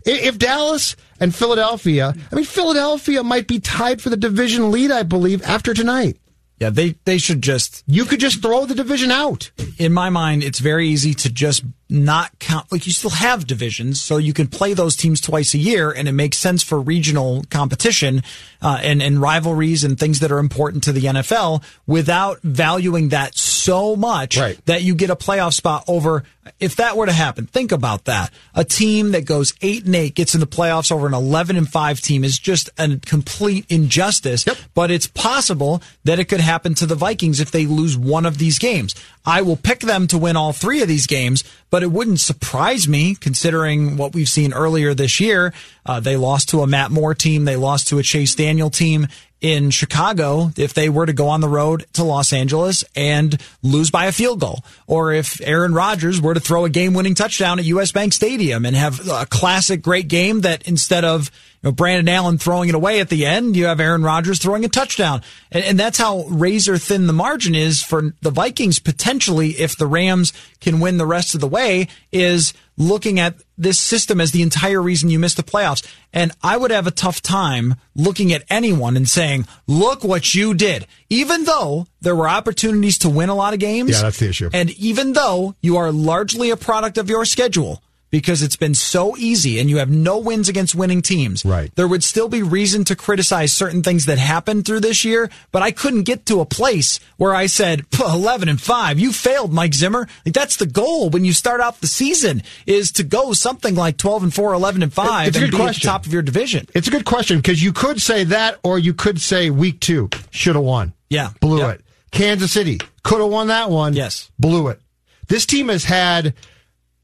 If 0.06 0.38
Dallas 0.38 0.94
and 1.18 1.34
Philadelphia, 1.34 2.14
I 2.30 2.34
mean, 2.34 2.44
Philadelphia 2.44 3.24
might 3.24 3.48
be 3.48 3.58
tied 3.58 4.00
for 4.00 4.08
the 4.08 4.16
division 4.16 4.70
lead, 4.70 4.92
I 4.92 5.02
believe, 5.02 5.42
after 5.42 5.74
tonight. 5.74 6.18
Yeah, 6.60 6.70
they, 6.70 6.94
they 7.04 7.18
should 7.18 7.42
just. 7.42 7.82
You 7.86 8.04
could 8.04 8.20
just 8.20 8.40
throw 8.40 8.64
the 8.64 8.74
division 8.74 9.10
out. 9.10 9.50
In 9.78 9.92
my 9.92 10.08
mind, 10.08 10.42
it's 10.42 10.60
very 10.60 10.88
easy 10.88 11.12
to 11.14 11.30
just 11.30 11.64
not 11.88 12.38
count. 12.38 12.70
Like, 12.72 12.86
you 12.86 12.92
still 12.92 13.10
have 13.10 13.46
divisions, 13.46 14.00
so 14.00 14.16
you 14.16 14.32
can 14.32 14.48
play 14.48 14.74
those 14.74 14.96
teams 14.96 15.20
twice 15.20 15.54
a 15.54 15.58
year, 15.58 15.90
and 15.90 16.08
it 16.08 16.12
makes 16.12 16.38
sense 16.38 16.62
for 16.62 16.80
regional 16.80 17.44
competition 17.50 18.22
uh, 18.60 18.78
and, 18.82 19.02
and 19.02 19.20
rivalries 19.20 19.84
and 19.84 19.98
things 19.98 20.20
that 20.20 20.32
are 20.32 20.38
important 20.38 20.84
to 20.84 20.92
the 20.92 21.02
NFL 21.02 21.62
without 21.86 22.40
valuing 22.42 23.10
that 23.10 23.36
so 23.36 23.96
much 23.96 24.36
right. 24.38 24.64
that 24.66 24.82
you 24.82 24.94
get 24.94 25.10
a 25.10 25.16
playoff 25.16 25.52
spot 25.52 25.84
over. 25.88 26.24
If 26.60 26.76
that 26.76 26.96
were 26.96 27.06
to 27.06 27.12
happen, 27.12 27.46
think 27.46 27.72
about 27.72 28.04
that. 28.04 28.32
A 28.54 28.64
team 28.64 29.10
that 29.10 29.24
goes 29.24 29.54
eight 29.60 29.84
and 29.84 29.94
eight 29.94 30.14
gets 30.14 30.34
in 30.34 30.40
the 30.40 30.46
playoffs 30.46 30.92
over 30.92 31.06
an 31.06 31.14
11 31.14 31.56
and 31.56 31.68
five 31.68 32.00
team 32.00 32.22
is 32.22 32.38
just 32.38 32.70
a 32.78 32.96
complete 33.04 33.66
injustice. 33.68 34.46
Yep. 34.46 34.56
But 34.74 34.90
it's 34.92 35.08
possible 35.08 35.82
that 36.04 36.20
it 36.20 36.26
could 36.26 36.40
happen 36.40 36.74
to 36.76 36.86
the 36.86 36.94
Vikings 36.94 37.40
if 37.40 37.50
they 37.50 37.66
lose 37.66 37.96
one 37.96 38.24
of 38.24 38.38
these 38.38 38.58
games. 38.60 38.94
I 39.24 39.42
will 39.42 39.56
pick 39.56 39.80
them 39.80 40.06
to 40.08 40.18
win 40.18 40.36
all 40.36 40.52
three 40.52 40.82
of 40.82 40.88
these 40.88 41.08
games, 41.08 41.42
but 41.68 41.75
it 41.82 41.90
wouldn't 41.90 42.20
surprise 42.20 42.86
me 42.88 43.14
considering 43.14 43.96
what 43.96 44.14
we've 44.14 44.28
seen 44.28 44.52
earlier 44.52 44.94
this 44.94 45.20
year. 45.20 45.52
Uh, 45.84 46.00
they 46.00 46.16
lost 46.16 46.50
to 46.50 46.62
a 46.62 46.66
Matt 46.66 46.90
Moore 46.90 47.14
team. 47.14 47.44
They 47.44 47.56
lost 47.56 47.88
to 47.88 47.98
a 47.98 48.02
Chase 48.02 48.34
Daniel 48.34 48.70
team 48.70 49.08
in 49.46 49.70
Chicago 49.70 50.50
if 50.56 50.74
they 50.74 50.88
were 50.88 51.06
to 51.06 51.12
go 51.12 51.28
on 51.28 51.40
the 51.40 51.48
road 51.48 51.86
to 51.92 52.02
Los 52.02 52.32
Angeles 52.32 52.84
and 52.96 53.40
lose 53.62 53.92
by 53.92 54.06
a 54.06 54.12
field 54.12 54.40
goal. 54.40 54.64
Or 54.88 55.12
if 55.12 55.40
Aaron 55.40 55.72
Rodgers 55.72 56.20
were 56.20 56.34
to 56.34 56.40
throw 56.40 56.64
a 56.64 56.68
game 56.68 56.94
winning 56.94 57.14
touchdown 57.14 57.60
at 57.60 57.64
US 57.66 57.92
Bank 57.92 58.12
Stadium 58.12 58.66
and 58.66 58.74
have 58.74 59.08
a 59.08 59.24
classic 59.24 59.82
great 59.82 60.08
game 60.08 60.40
that 60.40 60.66
instead 60.66 61.04
of 61.04 61.30
you 61.62 61.68
know, 61.68 61.72
Brandon 61.72 62.08
Allen 62.08 62.38
throwing 62.38 62.68
it 62.68 62.74
away 62.74 62.98
at 62.98 63.08
the 63.08 63.24
end, 63.24 63.54
you 63.54 63.66
have 63.66 63.78
Aaron 63.78 64.02
Rodgers 64.02 64.40
throwing 64.40 64.64
a 64.64 64.68
touchdown. 64.68 65.22
And, 65.52 65.64
and 65.64 65.78
that's 65.78 65.98
how 65.98 66.24
razor 66.24 66.76
thin 66.76 67.06
the 67.06 67.12
margin 67.12 67.54
is 67.54 67.80
for 67.80 68.14
the 68.22 68.32
Vikings 68.32 68.80
potentially 68.80 69.50
if 69.50 69.76
the 69.76 69.86
Rams 69.86 70.32
can 70.60 70.80
win 70.80 70.98
the 70.98 71.06
rest 71.06 71.36
of 71.36 71.40
the 71.40 71.46
way 71.46 71.86
is 72.10 72.52
looking 72.76 73.18
at 73.18 73.36
this 73.58 73.78
system 73.78 74.20
as 74.20 74.32
the 74.32 74.42
entire 74.42 74.82
reason 74.82 75.08
you 75.10 75.18
missed 75.18 75.36
the 75.36 75.42
playoffs. 75.42 75.86
And 76.12 76.32
I 76.42 76.56
would 76.56 76.70
have 76.70 76.86
a 76.86 76.90
tough 76.90 77.22
time 77.22 77.76
looking 77.94 78.32
at 78.32 78.44
anyone 78.50 78.96
and 78.96 79.08
saying, 79.08 79.46
look 79.66 80.04
what 80.04 80.34
you 80.34 80.54
did. 80.54 80.86
Even 81.08 81.44
though 81.44 81.86
there 82.00 82.16
were 82.16 82.28
opportunities 82.28 82.98
to 82.98 83.08
win 83.08 83.28
a 83.28 83.34
lot 83.34 83.54
of 83.54 83.60
games. 83.60 83.90
Yeah, 83.90 84.02
that's 84.02 84.18
the 84.18 84.28
issue. 84.28 84.50
And 84.52 84.70
even 84.72 85.14
though 85.14 85.54
you 85.60 85.76
are 85.78 85.90
largely 85.90 86.50
a 86.50 86.56
product 86.56 86.98
of 86.98 87.08
your 87.08 87.24
schedule, 87.24 87.82
because 88.10 88.42
it's 88.42 88.56
been 88.56 88.74
so 88.74 89.16
easy 89.16 89.58
and 89.58 89.68
you 89.68 89.78
have 89.78 89.90
no 89.90 90.18
wins 90.18 90.48
against 90.48 90.74
winning 90.74 91.02
teams. 91.02 91.44
Right. 91.44 91.74
There 91.74 91.88
would 91.88 92.04
still 92.04 92.28
be 92.28 92.42
reason 92.42 92.84
to 92.84 92.96
criticize 92.96 93.52
certain 93.52 93.82
things 93.82 94.06
that 94.06 94.16
happened 94.18 94.64
through 94.64 94.80
this 94.80 95.04
year, 95.04 95.28
but 95.52 95.62
I 95.62 95.70
couldn't 95.72 96.04
get 96.04 96.24
to 96.26 96.40
a 96.40 96.46
place 96.46 97.00
where 97.16 97.34
I 97.34 97.46
said 97.46 97.84
11 98.00 98.48
and 98.48 98.60
5. 98.60 98.98
You 98.98 99.12
failed, 99.12 99.52
Mike 99.52 99.74
Zimmer. 99.74 100.06
Like 100.24 100.34
that's 100.34 100.56
the 100.56 100.66
goal 100.66 101.10
when 101.10 101.24
you 101.24 101.32
start 101.32 101.60
out 101.60 101.80
the 101.80 101.86
season 101.88 102.42
is 102.66 102.92
to 102.92 103.02
go 103.02 103.32
something 103.32 103.74
like 103.74 103.96
12 103.98 104.22
and 104.24 104.34
4, 104.34 104.52
11 104.54 104.82
and 104.84 104.92
5 104.92 105.28
it's 105.28 105.36
a 105.36 105.40
and 105.40 105.50
good 105.50 105.56
be 105.56 105.62
question. 105.62 105.80
at 105.80 105.82
the 105.82 105.98
top 105.98 106.06
of 106.06 106.12
your 106.12 106.22
division. 106.22 106.66
It's 106.74 106.88
a 106.88 106.90
good 106.92 107.04
question 107.04 107.38
because 107.38 107.62
you 107.62 107.72
could 107.72 108.00
say 108.00 108.24
that 108.24 108.58
or 108.62 108.78
you 108.78 108.94
could 108.94 109.20
say 109.20 109.50
week 109.50 109.80
2 109.80 110.10
should 110.30 110.54
have 110.54 110.64
won. 110.64 110.92
Yeah. 111.10 111.30
Blew 111.40 111.58
Yep. 111.58 111.74
it. 111.80 111.84
Kansas 112.12 112.52
City 112.52 112.80
could 113.02 113.20
have 113.20 113.30
won 113.30 113.48
that 113.48 113.68
one. 113.68 113.92
Yes. 113.94 114.30
Blew 114.38 114.68
it. 114.68 114.80
This 115.28 115.44
team 115.44 115.68
has 115.68 115.84
had 115.84 116.34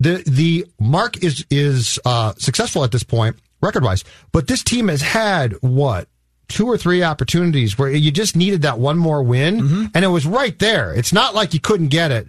the 0.03 0.23
the 0.27 0.67
mark 0.81 1.23
is 1.23 1.45
is 1.51 1.99
uh, 2.05 2.33
successful 2.39 2.85
at 2.85 2.93
this 2.93 3.03
point 3.03 3.37
record 3.61 3.85
wise, 3.85 4.05
but 4.33 4.47
this 4.49 4.63
team 4.63 4.89
has 4.89 5.03
had 5.03 5.53
what 5.61 6.09
two 6.49 6.67
or 6.67 6.77
three 6.77 7.03
opportunities 7.03 7.79
where 7.79 7.91
you 7.91 8.11
just 8.11 8.37
needed 8.37 8.63
that 8.63 8.79
one 8.79 8.99
more 8.99 9.23
win, 9.23 9.61
Mm-hmm. 9.61 9.85
and 9.95 10.05
it 10.05 10.09
was 10.09 10.27
right 10.27 10.59
there. 10.59 10.93
It's 10.95 11.13
not 11.13 11.35
like 11.35 11.55
you 11.55 11.61
couldn't 11.61 11.89
get 11.89 12.11
it. 12.11 12.29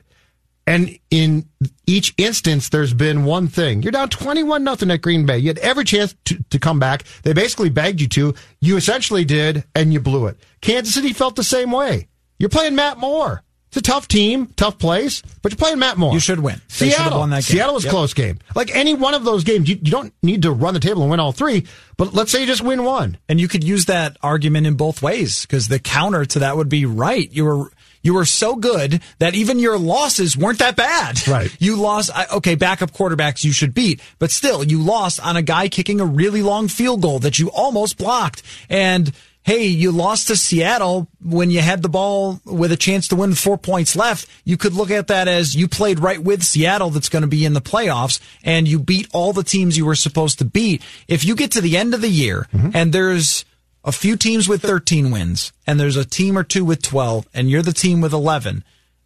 And 0.66 0.98
in 1.12 1.50
each 1.86 2.14
instance, 2.18 2.70
there's 2.70 2.94
been 2.94 3.26
one 3.26 3.50
thing. 3.50 3.84
You're 3.84 3.92
down 3.92 4.08
21 4.08 4.64
nothing 4.64 4.92
at 4.92 5.02
Green 5.02 5.26
Bay. 5.26 5.38
You 5.40 5.50
had 5.50 5.58
every 5.58 5.84
chance 5.84 6.16
to, 6.26 6.42
to 6.52 6.58
come 6.60 6.80
back. 6.80 7.04
They 7.24 7.34
basically 7.34 7.70
begged 7.70 8.00
you 8.00 8.08
to. 8.10 8.34
You 8.62 8.78
essentially 8.78 9.26
did, 9.26 9.66
and 9.76 9.92
you 9.92 10.00
blew 10.00 10.28
it. 10.28 10.38
Kansas 10.62 10.94
City 10.94 11.12
felt 11.12 11.36
the 11.36 11.44
same 11.44 11.72
way. 11.72 12.08
You're 12.40 12.48
playing 12.50 12.76
Matt 12.76 12.98
Moore. 12.98 13.44
It's 13.74 13.78
a 13.80 13.92
tough 13.92 14.08
team, 14.08 14.54
tough 14.56 14.78
place, 14.78 15.24
but 15.42 15.52
you're 15.52 15.58
playing 15.58 15.80
Matt 15.80 15.98
Moore. 15.98 16.14
You 16.14 16.20
should 16.20 16.40
win. 16.40 16.62
They 16.78 16.92
Seattle. 16.92 17.18
won 17.18 17.32
that 17.32 17.38
game. 17.38 17.56
Seattle 17.56 17.74
was 17.74 17.86
Yep. 17.86 17.92
close 17.92 18.14
game. 18.14 18.38
Like 18.56 18.70
any 18.76 18.94
one 18.94 19.16
of 19.16 19.24
those 19.24 19.44
games, 19.44 19.68
you, 19.68 19.80
you 19.82 19.90
don't 19.90 20.14
need 20.22 20.44
to 20.44 20.52
run 20.52 20.76
the 20.76 20.80
table 20.80 21.02
and 21.02 21.10
win 21.10 21.20
all 21.20 21.32
three, 21.32 21.66
but 21.98 22.14
let's 22.14 22.32
say 22.32 22.42
you 22.42 22.46
just 22.46 22.62
win 22.62 22.84
one. 22.84 23.18
And 23.28 23.42
you 23.42 23.48
could 23.48 23.64
use 23.64 23.86
that 23.86 24.16
argument 24.22 24.68
in 24.68 24.76
both 24.76 25.02
ways 25.02 25.42
because 25.48 25.70
the 25.70 25.80
counter 25.80 26.24
to 26.24 26.40
that 26.40 26.56
would 26.56 26.70
be 26.70 26.86
right. 26.86 27.32
You 27.32 27.46
were 27.46 27.72
you 28.04 28.14
were 28.14 28.26
so 28.26 28.56
good 28.58 29.02
that 29.18 29.34
even 29.34 29.58
your 29.58 29.80
losses 29.80 30.38
weren't 30.38 30.60
that 30.60 30.76
bad. 30.76 31.28
Right. 31.28 31.50
You 31.60 31.76
lost. 31.78 32.12
Okay, 32.32 32.54
backup 32.54 32.92
quarterbacks 32.92 33.44
you 33.44 33.54
should 33.54 33.74
beat, 33.74 34.02
but 34.20 34.30
still, 34.30 34.64
you 34.64 34.82
lost 34.84 35.20
on 35.26 35.36
a 35.36 35.42
guy 35.42 35.68
kicking 35.68 36.00
a 36.00 36.06
really 36.06 36.44
long 36.44 36.68
field 36.68 37.02
goal 37.02 37.18
that 37.20 37.40
you 37.40 37.50
almost 37.50 37.98
blocked. 37.98 38.44
And 38.70 39.12
hey, 39.44 39.66
you 39.66 39.92
lost 39.92 40.28
to 40.28 40.38
Seattle 40.38 41.08
when 41.22 41.52
you 41.52 41.60
had 41.60 41.82
the 41.82 41.90
ball 41.90 42.40
with 42.46 42.72
a 42.72 42.78
chance 42.78 43.10
to 43.10 43.16
win 43.16 43.36
four 43.36 43.58
points 43.58 43.96
left. 43.96 44.28
You 44.46 44.56
could 44.58 44.74
look 44.74 44.90
at 44.90 45.08
that 45.08 45.28
as 45.28 45.54
you 45.54 45.68
played 45.68 46.00
right 46.00 46.22
with 46.22 46.44
Seattle 46.44 46.90
that's 46.90 47.10
going 47.10 47.24
to 47.24 47.28
be 47.28 47.46
in 47.46 47.54
the 47.54 47.62
playoffs 47.62 48.22
and 48.44 48.68
you 48.68 48.80
beat 48.80 49.10
all 49.14 49.34
the 49.34 49.44
teams 49.44 49.78
you 49.78 49.86
were 49.86 49.96
supposed 49.96 50.40
to 50.40 50.46
beat. 50.46 50.82
If 51.08 51.26
you 51.26 51.36
get 51.36 51.52
to 51.52 51.62
the 51.62 51.78
end 51.78 51.94
of 51.94 52.02
the 52.02 52.10
year 52.10 52.48
mm-hmm. 52.54 52.70
and 52.74 52.94
there's 52.94 53.44
a 53.84 53.92
few 53.92 54.16
teams 54.16 54.48
with 54.48 54.62
13 54.62 55.12
wins 55.12 55.52
and 55.68 55.78
there's 55.78 55.98
a 55.98 56.06
team 56.06 56.38
or 56.38 56.44
two 56.44 56.64
with 56.64 56.82
12 56.82 57.28
and 57.34 57.50
you're 57.50 57.62
the 57.62 57.74
team 57.74 58.00
with 58.00 58.14
11 58.14 58.64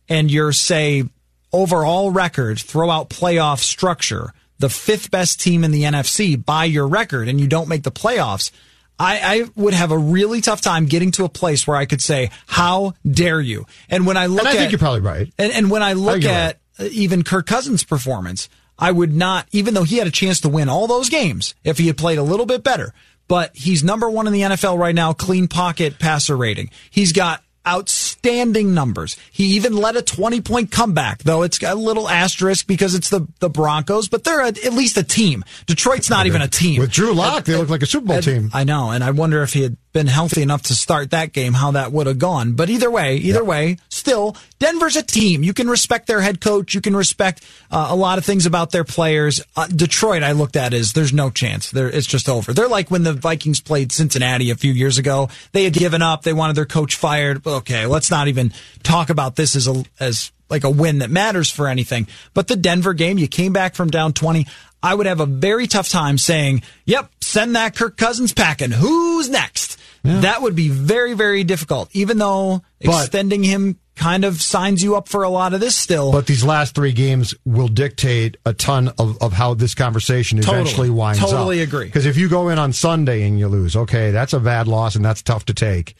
and 0.07 0.31
you're 0.31 0.53
say 0.53 1.03
overall 1.51 2.11
record, 2.11 2.59
throw 2.59 2.91
out 2.91 3.09
playoff 3.09 3.59
structure, 3.59 4.33
the 4.59 4.69
fifth 4.69 5.09
best 5.09 5.41
team 5.41 5.63
in 5.63 5.71
the 5.71 5.83
NFC 5.83 6.43
by 6.43 6.65
your 6.65 6.87
record 6.87 7.27
and 7.27 7.41
you 7.41 7.47
don't 7.47 7.67
make 7.67 7.83
the 7.83 7.91
playoffs. 7.91 8.51
I, 8.99 9.19
I 9.41 9.49
would 9.55 9.73
have 9.73 9.91
a 9.91 9.97
really 9.97 10.41
tough 10.41 10.61
time 10.61 10.85
getting 10.85 11.11
to 11.13 11.23
a 11.25 11.29
place 11.29 11.67
where 11.67 11.77
I 11.77 11.85
could 11.85 12.01
say, 12.01 12.31
how 12.47 12.93
dare 13.09 13.39
you? 13.39 13.65
And 13.89 14.07
when 14.07 14.17
I 14.17 14.25
look 14.25 14.39
And 14.39 14.47
I 14.47 14.51
at, 14.51 14.57
think 14.57 14.71
you're 14.71 14.79
probably 14.79 15.01
right. 15.01 15.31
and, 15.37 15.51
and 15.51 15.69
when 15.69 15.83
I 15.83 15.93
look 15.93 16.23
you're 16.23 16.31
at 16.31 16.59
uh, 16.79 16.85
even 16.91 17.23
Kirk 17.23 17.45
Cousins' 17.45 17.83
performance, 17.83 18.49
I 18.79 18.91
would 18.91 19.13
not, 19.13 19.47
even 19.51 19.73
though 19.73 19.83
he 19.83 19.97
had 19.97 20.07
a 20.07 20.11
chance 20.11 20.41
to 20.41 20.49
win 20.49 20.69
all 20.69 20.87
those 20.87 21.09
games, 21.09 21.53
if 21.63 21.77
he 21.77 21.87
had 21.87 21.97
played 21.97 22.17
a 22.17 22.23
little 22.23 22.45
bit 22.45 22.63
better. 22.63 22.93
but 23.27 23.55
he's 23.55 23.83
number 23.83 24.09
one 24.09 24.25
in 24.27 24.33
the 24.33 24.41
NFL 24.41 24.77
right 24.79 24.95
now, 24.95 25.13
clean 25.13 25.47
pocket 25.47 25.99
passer 25.99 26.37
rating. 26.37 26.69
He's 26.89 27.11
got 27.11 27.43
outstanding 27.67 28.73
numbers. 28.73 29.17
He 29.31 29.55
even 29.55 29.75
led 29.75 29.95
a 29.95 30.01
20 30.01 30.41
point 30.41 30.71
comeback, 30.71 31.23
though 31.23 31.43
it's 31.43 31.59
got 31.59 31.75
a 31.75 31.79
little 31.79 32.07
asterisk 32.07 32.65
because 32.67 32.95
it's 32.95 33.09
the, 33.09 33.27
the 33.39 33.49
Broncos, 33.49 34.07
but 34.07 34.23
they're 34.23 34.41
a, 34.41 34.47
at 34.47 34.73
least 34.73 34.97
a 34.97 35.03
team. 35.03 35.43
Detroit's 35.65 36.09
not 36.09 36.25
even 36.25 36.41
a 36.41 36.47
team. 36.47 36.79
With 36.79 36.91
Drew 36.91 37.13
Lock, 37.13 37.45
they 37.45 37.55
look 37.55 37.69
like 37.69 37.83
a 37.83 37.85
Super 37.85 38.07
Bowl 38.07 38.21
team. 38.21 38.49
I 38.53 38.63
know, 38.63 38.91
and 38.91 39.03
I 39.03 39.11
wonder 39.11 39.43
if 39.43 39.53
he 39.53 39.63
had 39.63 39.77
been 39.97 40.05
healthy 40.05 40.43
enough 40.43 40.61
to 40.61 40.75
start 40.75 41.09
that 41.09 41.33
game, 41.33 41.53
how 41.53 41.71
that 41.71 41.91
would 41.91 42.05
have 42.05 42.19
gone. 42.19 42.53
But 42.53 42.69
either 42.69 42.91
way, 42.91 43.15
either 43.15 43.39
yep. 43.39 43.47
way, 43.47 43.77
still, 43.89 44.37
Denver's 44.59 44.95
a 44.95 45.01
team. 45.01 45.41
You 45.41 45.55
can 45.55 45.67
respect 45.67 46.05
their 46.05 46.21
head 46.21 46.39
coach. 46.39 46.75
You 46.75 46.81
can 46.81 46.95
respect 46.95 47.43
uh, 47.71 47.87
a 47.89 47.95
lot 47.95 48.19
of 48.19 48.25
things 48.25 48.45
about 48.45 48.69
their 48.69 48.83
players. 48.83 49.41
Uh, 49.55 49.65
Detroit, 49.65 50.21
I 50.21 50.33
looked 50.33 50.55
at 50.55 50.71
is 50.75 50.93
there's 50.93 51.13
no 51.13 51.31
chance. 51.31 51.71
There, 51.71 51.89
it's 51.89 52.05
just 52.05 52.29
over. 52.29 52.53
They're 52.53 52.67
like 52.67 52.91
when 52.91 53.01
the 53.01 53.13
Vikings 53.13 53.59
played 53.59 53.91
Cincinnati 53.91 54.51
a 54.51 54.55
few 54.55 54.71
years 54.71 54.99
ago. 54.99 55.29
They 55.51 55.63
had 55.63 55.73
given 55.73 56.03
up. 56.03 56.21
They 56.21 56.33
wanted 56.33 56.55
their 56.55 56.67
coach 56.67 56.95
fired. 56.95 57.47
Okay, 57.47 57.87
let's 57.87 58.11
not 58.11 58.27
even 58.27 58.53
talk 58.83 59.09
about 59.09 59.35
this 59.35 59.55
as 59.55 59.67
a 59.67 59.83
as 59.99 60.31
like 60.47 60.63
a 60.63 60.69
win 60.69 60.99
that 60.99 61.09
matters 61.09 61.49
for 61.49 61.67
anything. 61.67 62.05
But 62.35 62.47
the 62.47 62.55
Denver 62.55 62.93
game, 62.93 63.17
you 63.17 63.27
came 63.27 63.51
back 63.51 63.73
from 63.73 63.89
down 63.89 64.13
20. 64.13 64.45
I 64.83 64.93
would 64.93 65.07
have 65.07 65.21
a 65.21 65.25
very 65.25 65.65
tough 65.65 65.89
time 65.89 66.19
saying, 66.19 66.61
yep, 66.85 67.09
send 67.19 67.55
that 67.55 67.75
Kirk 67.75 67.97
Cousins 67.97 68.31
packing. 68.31 68.69
Who's 68.69 69.27
next? 69.27 69.66
Yeah. 70.03 70.21
That 70.21 70.41
would 70.41 70.55
be 70.55 70.69
very, 70.69 71.13
very 71.13 71.43
difficult, 71.43 71.89
even 71.93 72.17
though 72.17 72.61
but, 72.83 73.01
extending 73.03 73.43
him 73.43 73.79
kind 73.95 74.23
of 74.23 74.41
signs 74.41 74.83
you 74.83 74.95
up 74.95 75.09
for 75.09 75.23
a 75.23 75.29
lot 75.29 75.53
of 75.53 75.59
this 75.59 75.75
still. 75.75 76.11
But 76.11 76.27
these 76.27 76.43
last 76.43 76.75
three 76.75 76.93
games 76.93 77.33
will 77.45 77.67
dictate 77.67 78.37
a 78.45 78.53
ton 78.53 78.89
of, 78.99 79.21
of 79.21 79.33
how 79.33 79.55
this 79.55 79.73
conversation 79.73 80.37
totally, 80.37 80.61
eventually 80.61 80.89
winds 80.89 81.19
totally 81.19 81.33
up. 81.33 81.39
Totally 81.39 81.61
agree. 81.61 81.85
Because 81.85 82.05
if 82.05 82.17
you 82.17 82.29
go 82.29 82.49
in 82.49 82.59
on 82.59 82.73
Sunday 82.73 83.23
and 83.23 83.39
you 83.39 83.47
lose, 83.47 83.75
okay, 83.75 84.11
that's 84.11 84.33
a 84.33 84.39
bad 84.39 84.67
loss 84.67 84.95
and 84.95 85.03
that's 85.03 85.21
tough 85.21 85.45
to 85.45 85.53
take. 85.53 85.95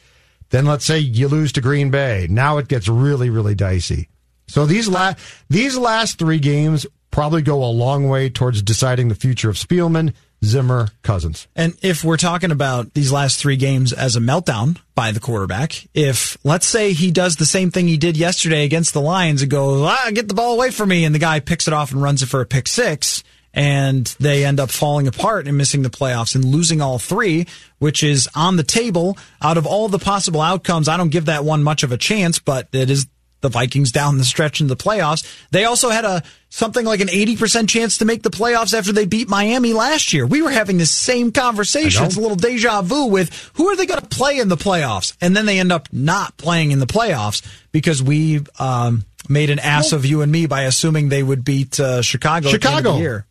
Then 0.50 0.64
let's 0.64 0.84
say 0.84 0.98
you 0.98 1.28
lose 1.28 1.52
to 1.52 1.60
Green 1.60 1.90
Bay. 1.90 2.26
Now 2.30 2.58
it 2.58 2.68
gets 2.68 2.88
really, 2.88 3.30
really 3.30 3.54
dicey. 3.54 4.08
So 4.46 4.64
these 4.64 4.88
last 4.88 5.18
these 5.50 5.76
last 5.76 6.18
three 6.18 6.38
games 6.38 6.86
probably 7.10 7.42
go 7.42 7.62
a 7.62 7.66
long 7.66 8.08
way 8.08 8.30
towards 8.30 8.62
deciding 8.62 9.08
the 9.08 9.14
future 9.14 9.50
of 9.50 9.56
Spielman 9.56 10.14
Zimmer, 10.44 10.88
Cousins. 11.02 11.48
And 11.56 11.76
if 11.82 12.04
we're 12.04 12.16
talking 12.16 12.50
about 12.50 12.94
these 12.94 13.10
last 13.10 13.40
three 13.40 13.56
games 13.56 13.92
as 13.92 14.16
a 14.16 14.20
meltdown 14.20 14.78
by 14.94 15.10
the 15.10 15.20
quarterback, 15.20 15.88
if 15.94 16.38
let's 16.44 16.66
say 16.66 16.92
he 16.92 17.10
does 17.10 17.36
the 17.36 17.46
same 17.46 17.70
thing 17.70 17.88
he 17.88 17.96
did 17.96 18.16
yesterday 18.16 18.64
against 18.64 18.94
the 18.94 19.00
Lions 19.00 19.42
and 19.42 19.50
goes, 19.50 19.82
ah, 19.82 20.10
get 20.12 20.28
the 20.28 20.34
ball 20.34 20.54
away 20.54 20.70
from 20.70 20.90
me, 20.90 21.04
and 21.04 21.14
the 21.14 21.18
guy 21.18 21.40
picks 21.40 21.66
it 21.66 21.74
off 21.74 21.92
and 21.92 22.02
runs 22.02 22.22
it 22.22 22.26
for 22.26 22.40
a 22.40 22.46
pick 22.46 22.68
six, 22.68 23.24
and 23.52 24.06
they 24.20 24.44
end 24.44 24.60
up 24.60 24.70
falling 24.70 25.08
apart 25.08 25.48
and 25.48 25.58
missing 25.58 25.82
the 25.82 25.90
playoffs 25.90 26.34
and 26.34 26.44
losing 26.44 26.80
all 26.80 26.98
three, 26.98 27.46
which 27.78 28.02
is 28.02 28.28
on 28.34 28.56
the 28.56 28.62
table 28.62 29.18
out 29.42 29.58
of 29.58 29.66
all 29.66 29.88
the 29.88 29.98
possible 29.98 30.40
outcomes. 30.40 30.88
I 30.88 30.96
don't 30.96 31.10
give 31.10 31.24
that 31.24 31.44
one 31.44 31.62
much 31.64 31.82
of 31.82 31.90
a 31.90 31.96
chance, 31.96 32.38
but 32.38 32.68
it 32.72 32.90
is 32.90 33.06
the 33.40 33.48
Vikings 33.48 33.92
down 33.92 34.18
the 34.18 34.24
stretch 34.24 34.60
in 34.60 34.66
the 34.66 34.76
playoffs. 34.76 35.24
They 35.50 35.64
also 35.64 35.90
had 35.90 36.04
a 36.04 36.22
something 36.50 36.84
like 36.84 37.00
an 37.00 37.08
80% 37.08 37.68
chance 37.68 37.98
to 37.98 38.04
make 38.04 38.22
the 38.22 38.30
playoffs 38.30 38.76
after 38.76 38.92
they 38.92 39.06
beat 39.06 39.28
Miami 39.28 39.72
last 39.72 40.12
year. 40.12 40.26
We 40.26 40.42
were 40.42 40.50
having 40.50 40.78
the 40.78 40.86
same 40.86 41.30
conversation. 41.30 42.04
It's 42.04 42.16
a 42.16 42.20
little 42.20 42.36
deja 42.36 42.82
vu 42.82 43.06
with 43.06 43.50
who 43.54 43.68
are 43.68 43.76
they 43.76 43.86
going 43.86 44.00
to 44.00 44.06
play 44.06 44.38
in 44.38 44.48
the 44.48 44.56
playoffs? 44.56 45.16
And 45.20 45.36
then 45.36 45.46
they 45.46 45.58
end 45.58 45.72
up 45.72 45.88
not 45.92 46.36
playing 46.36 46.70
in 46.70 46.78
the 46.80 46.86
playoffs 46.86 47.46
because 47.70 48.02
we 48.02 48.40
um, 48.58 49.04
made 49.28 49.50
an 49.50 49.58
ass 49.58 49.92
of 49.92 50.04
you 50.06 50.22
and 50.22 50.32
me 50.32 50.46
by 50.46 50.62
assuming 50.62 51.08
they 51.08 51.22
would 51.22 51.44
beat 51.44 51.78
uh, 51.78 52.02
Chicago. 52.02 52.48
Chicago 52.48 52.96
year. 52.96 53.26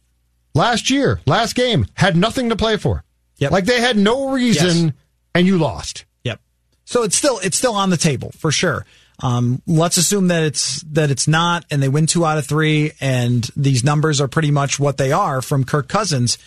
last 0.54 0.90
year, 0.90 1.20
last 1.26 1.56
game 1.56 1.88
had 1.96 2.16
nothing 2.16 2.50
to 2.50 2.56
play 2.56 2.78
for. 2.78 3.04
Yep. 3.38 3.52
Like 3.52 3.66
they 3.66 3.80
had 3.80 3.98
no 3.98 4.32
reason, 4.32 4.86
yes. 4.86 4.94
and 5.36 5.48
you 5.48 5.58
lost. 5.58 6.06
Yep. 6.24 6.40
So 6.86 7.04
it's 7.04 7.16
still 7.16 7.40
it's 7.40 7.58
still 7.58 7.76
on 7.76 7.90
the 7.90 7.98
table 7.98 8.32
for 8.32 8.52
sure. 8.52 8.86
Um, 9.22 9.62
let's 9.66 9.98
assume 9.98 10.28
that 10.28 10.44
it's 10.44 10.82
that 10.92 11.10
it's 11.10 11.28
not, 11.28 11.66
and 11.72 11.82
they 11.82 11.90
win 11.90 12.06
two 12.06 12.26
out 12.26 12.38
of 12.38 12.46
three, 12.46 12.92
and 13.02 13.44
these 13.56 13.84
numbers 13.84 14.22
are 14.22 14.28
pretty 14.28 14.52
much 14.52 14.80
what 14.80 14.98
they 14.98 15.12
are 15.12 15.42
from 15.42 15.64
Kirk 15.64 15.88
Cousins. 15.88 16.38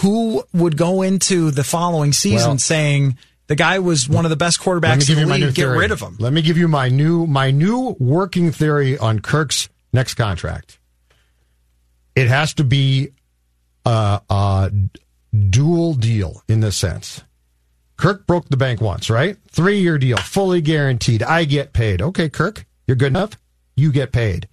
Who 0.00 0.44
would 0.52 0.76
go 0.76 1.02
into 1.02 1.50
the 1.50 1.64
following 1.64 2.12
season 2.12 2.48
well, 2.48 2.58
saying 2.58 3.16
the 3.46 3.56
guy 3.56 3.78
was 3.78 4.08
one 4.08 4.24
of 4.24 4.30
the 4.30 4.36
best 4.36 4.60
quarterbacks 4.60 5.08
in 5.10 5.16
the 5.16 5.34
league? 5.34 5.54
Get 5.54 5.64
rid 5.64 5.90
of 5.90 6.00
him. 6.00 6.16
Let 6.20 6.32
me 6.32 6.42
give 6.42 6.58
you 6.58 6.68
my 6.68 6.90
new 6.90 7.26
my 7.26 7.50
new 7.50 7.96
working 7.98 8.52
theory 8.52 8.98
on 8.98 9.20
Kirk's 9.20 9.68
next 9.92 10.14
contract. 10.14 10.78
It 12.14 12.28
has 12.28 12.54
to 12.54 12.64
be 12.64 13.08
a, 13.84 14.20
a 14.28 14.70
dual 15.50 15.94
deal 15.94 16.42
in 16.48 16.60
this 16.60 16.76
sense. 16.76 17.22
Kirk 17.96 18.26
broke 18.26 18.48
the 18.48 18.56
bank 18.56 18.80
once, 18.80 19.08
right? 19.08 19.36
Three 19.50 19.78
year 19.80 19.98
deal, 19.98 20.16
fully 20.18 20.60
guaranteed. 20.60 21.22
I 21.22 21.44
get 21.44 21.72
paid. 21.72 22.02
Okay, 22.02 22.28
Kirk, 22.28 22.66
you're 22.86 22.96
good 22.96 23.08
enough. 23.08 23.38
You 23.76 23.92
get 23.92 24.12
paid. 24.12 24.48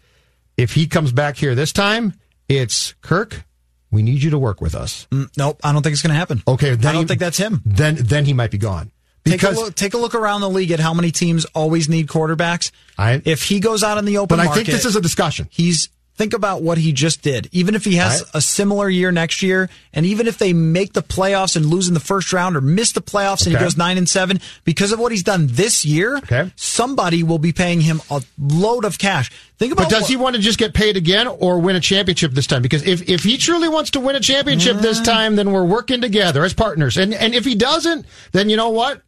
If 0.57 0.73
he 0.73 0.87
comes 0.87 1.11
back 1.11 1.37
here 1.37 1.55
this 1.55 1.73
time, 1.73 2.13
it's 2.47 2.93
Kirk. 3.01 3.43
We 3.91 4.01
need 4.01 4.23
you 4.23 4.31
to 4.31 4.39
work 4.39 4.61
with 4.61 4.75
us. 4.75 5.07
Mm, 5.11 5.29
nope, 5.37 5.59
I 5.63 5.71
don't 5.71 5.83
think 5.83 5.93
it's 5.93 6.01
going 6.01 6.13
to 6.13 6.17
happen. 6.19 6.41
Okay, 6.47 6.71
I 6.71 6.75
don't 6.75 6.95
he, 6.95 7.05
think 7.05 7.19
that's 7.19 7.37
him. 7.37 7.61
Then, 7.65 7.95
then 7.95 8.25
he 8.25 8.33
might 8.33 8.51
be 8.51 8.57
gone. 8.57 8.91
Because 9.23 9.55
take 9.55 9.57
a, 9.57 9.61
look, 9.61 9.75
take 9.75 9.93
a 9.93 9.97
look 9.97 10.15
around 10.15 10.41
the 10.41 10.49
league 10.49 10.71
at 10.71 10.79
how 10.79 10.93
many 10.93 11.11
teams 11.11 11.45
always 11.55 11.87
need 11.87 12.07
quarterbacks. 12.07 12.71
I, 12.97 13.21
if 13.23 13.43
he 13.43 13.59
goes 13.59 13.83
out 13.83 13.97
in 13.97 14.05
the 14.05 14.17
open 14.17 14.37
but 14.37 14.45
market, 14.45 14.51
I 14.51 14.55
think 14.63 14.67
this 14.67 14.85
is 14.85 14.95
a 14.95 15.01
discussion. 15.01 15.47
He's 15.49 15.89
think 16.23 16.33
about 16.33 16.61
what 16.61 16.77
he 16.77 16.93
just 16.93 17.21
did. 17.21 17.49
Even 17.51 17.75
if 17.75 17.83
he 17.83 17.95
has 17.95 18.21
right. 18.21 18.31
a 18.35 18.41
similar 18.41 18.87
year 18.87 19.11
next 19.11 19.41
year, 19.41 19.69
and 19.91 20.05
even 20.05 20.25
if 20.25 20.37
they 20.37 20.53
make 20.53 20.93
the 20.93 21.03
playoffs 21.03 21.57
and 21.57 21.65
lose 21.65 21.89
in 21.89 21.93
the 21.93 21.99
first 21.99 22.31
round 22.31 22.55
or 22.55 22.61
miss 22.61 22.93
the 22.93 23.01
playoffs 23.01 23.41
okay. 23.41 23.51
and 23.51 23.59
he 23.59 23.63
goes 23.63 23.75
nine 23.75 23.97
and 23.97 24.07
seven, 24.07 24.39
because 24.63 24.93
of 24.93 24.99
what 24.99 25.11
he's 25.11 25.23
done 25.23 25.47
this 25.47 25.83
year, 25.83 26.17
okay. 26.17 26.49
somebody 26.55 27.23
will 27.23 27.39
be 27.39 27.51
paying 27.51 27.81
him 27.81 27.99
a 28.09 28.21
load 28.39 28.85
of 28.85 28.97
cash. 28.97 29.31
Think 29.57 29.73
about. 29.73 29.83
But 29.83 29.89
does 29.89 30.01
what, 30.03 30.11
he 30.11 30.15
want 30.15 30.35
to 30.37 30.41
just 30.41 30.57
get 30.57 30.73
paid 30.73 30.95
again 30.95 31.27
or 31.27 31.59
win 31.59 31.75
a 31.75 31.81
championship 31.81 32.31
this 32.31 32.47
time? 32.47 32.61
Because 32.61 32.87
if, 32.87 33.09
if 33.09 33.23
he 33.23 33.37
truly 33.37 33.67
wants 33.67 33.91
to 33.91 33.99
win 33.99 34.15
a 34.15 34.21
championship 34.21 34.77
this 34.77 35.01
uh. 35.01 35.03
time, 35.03 35.35
then 35.35 35.51
we're 35.51 35.65
working 35.65 35.99
together 35.99 36.45
as 36.45 36.53
partners. 36.53 36.95
And 36.95 37.13
and 37.13 37.35
if 37.35 37.43
he 37.43 37.55
doesn't, 37.55 38.05
then 38.31 38.49
you 38.49 38.55
know 38.55 38.69
what? 38.69 39.01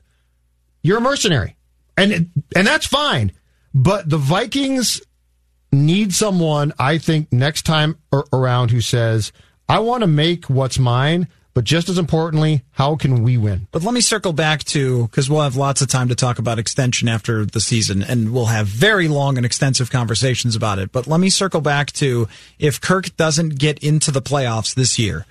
You're 0.84 0.98
a 0.98 1.02
mercenary, 1.02 1.56
and 1.96 2.30
and 2.56 2.68
that's 2.68 2.86
fine. 2.86 3.32
But 3.74 4.10
the 4.10 4.18
Vikings 4.18 5.02
need 5.76 6.14
someone, 6.14 6.74
I 6.80 6.98
think, 6.98 7.32
next 7.32 7.64
time 7.64 7.98
around 8.34 8.72
who 8.72 8.82
says, 8.82 9.32
I 9.68 9.80
want 9.80 10.02
to 10.02 10.08
make 10.08 10.46
what's 10.46 10.80
mine, 10.80 11.28
but 11.54 11.64
just 11.64 11.88
as 11.88 11.98
importantly, 11.98 12.64
how 12.72 12.96
can 12.96 13.24
we 13.24 13.38
win? 13.38 13.68
But 13.72 13.84
let 13.84 13.94
me 13.94 14.02
circle 14.02 14.34
back 14.34 14.64
to, 14.66 15.08
because 15.08 15.30
we'll 15.30 15.42
have 15.42 15.56
lots 15.56 15.82
of 15.82 15.88
time 15.88 16.10
to 16.10 16.16
talk 16.16 16.38
about 16.38 16.60
extension 16.60 17.08
after 17.08 17.46
the 17.46 17.62
season, 17.62 18.04
and 18.04 18.34
we'll 18.34 18.48
have 18.48 18.68
very 18.68 19.08
long 19.08 19.38
and 19.38 19.46
extensive 19.46 19.90
conversations 19.90 20.56
about 20.56 20.80
it. 20.80 20.92
But 20.92 21.08
let 21.08 21.20
me 21.20 21.30
circle 21.30 21.62
back 21.62 21.92
to 21.94 22.28
if 22.60 22.82
Kirk 22.82 23.16
doesn't 23.16 23.58
get 23.58 23.80
into 23.80 24.12
the 24.12 24.22
playoffs 24.22 24.76
this 24.76 25.00
year, 25.00 25.26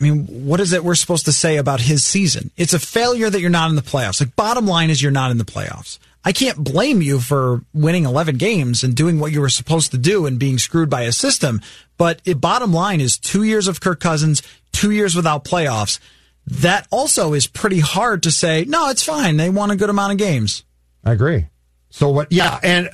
I 0.00 0.02
mean, 0.02 0.26
what 0.26 0.60
is 0.60 0.72
it 0.72 0.82
we're 0.82 0.94
supposed 0.96 1.26
to 1.26 1.32
say 1.32 1.56
about 1.56 1.80
his 1.80 2.04
season? 2.04 2.50
It's 2.56 2.72
a 2.72 2.80
failure 2.80 3.30
that 3.30 3.40
you're 3.40 3.50
not 3.50 3.70
in 3.70 3.76
the 3.76 3.82
playoffs. 3.82 4.20
Like, 4.20 4.34
bottom 4.34 4.66
line 4.66 4.90
is 4.90 5.00
you're 5.00 5.12
not 5.12 5.30
in 5.30 5.38
the 5.38 5.44
playoffs. 5.44 5.98
I 6.24 6.32
can't 6.32 6.64
blame 6.64 7.02
you 7.02 7.20
for 7.20 7.62
winning 7.74 8.04
11 8.04 8.38
games 8.38 8.82
and 8.82 8.94
doing 8.94 9.20
what 9.20 9.32
you 9.32 9.42
were 9.42 9.50
supposed 9.50 9.90
to 9.90 9.98
do 9.98 10.24
and 10.24 10.38
being 10.38 10.56
screwed 10.56 10.88
by 10.88 11.02
a 11.02 11.12
system. 11.12 11.60
But 11.98 12.20
it, 12.24 12.40
bottom 12.40 12.72
line 12.72 13.00
is 13.00 13.18
two 13.18 13.42
years 13.42 13.68
of 13.68 13.80
Kirk 13.80 14.00
Cousins, 14.00 14.42
two 14.72 14.90
years 14.90 15.14
without 15.14 15.44
playoffs. 15.44 15.98
That 16.46 16.86
also 16.90 17.34
is 17.34 17.46
pretty 17.46 17.80
hard 17.80 18.22
to 18.22 18.30
say, 18.30 18.64
no, 18.64 18.88
it's 18.88 19.04
fine. 19.04 19.36
They 19.36 19.50
won 19.50 19.70
a 19.70 19.76
good 19.76 19.90
amount 19.90 20.12
of 20.12 20.18
games. 20.18 20.64
I 21.04 21.12
agree. 21.12 21.46
So 21.90 22.08
what, 22.08 22.32
yeah. 22.32 22.58
And 22.62 22.88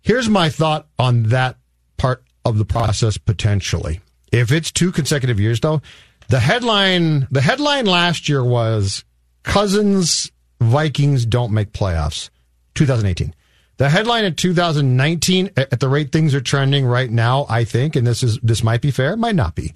here's 0.00 0.28
my 0.28 0.48
thought 0.48 0.88
on 0.98 1.24
that 1.24 1.56
part 1.98 2.24
of 2.44 2.56
the 2.56 2.64
process 2.64 3.18
potentially. 3.18 4.00
If 4.32 4.52
it's 4.52 4.72
two 4.72 4.90
consecutive 4.90 5.38
years 5.38 5.60
though, 5.60 5.82
the 6.28 6.40
headline, 6.40 7.28
the 7.30 7.42
headline 7.42 7.86
last 7.86 8.28
year 8.28 8.42
was 8.42 9.04
Cousins 9.42 10.32
Vikings 10.60 11.26
don't 11.26 11.52
make 11.52 11.72
playoffs. 11.72 12.30
2018. 12.74 13.34
The 13.78 13.90
headline 13.90 14.24
in 14.24 14.34
2019, 14.34 15.50
at 15.56 15.80
the 15.80 15.88
rate 15.88 16.10
things 16.10 16.34
are 16.34 16.40
trending 16.40 16.86
right 16.86 17.10
now, 17.10 17.44
I 17.48 17.64
think, 17.64 17.94
and 17.94 18.06
this 18.06 18.22
is 18.22 18.38
this 18.42 18.62
might 18.62 18.80
be 18.80 18.90
fair, 18.90 19.16
might 19.16 19.34
not 19.34 19.54
be, 19.54 19.74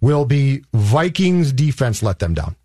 will 0.00 0.24
be 0.24 0.64
Vikings 0.72 1.52
defense 1.52 2.02
let 2.02 2.18
them 2.18 2.32
down. 2.32 2.56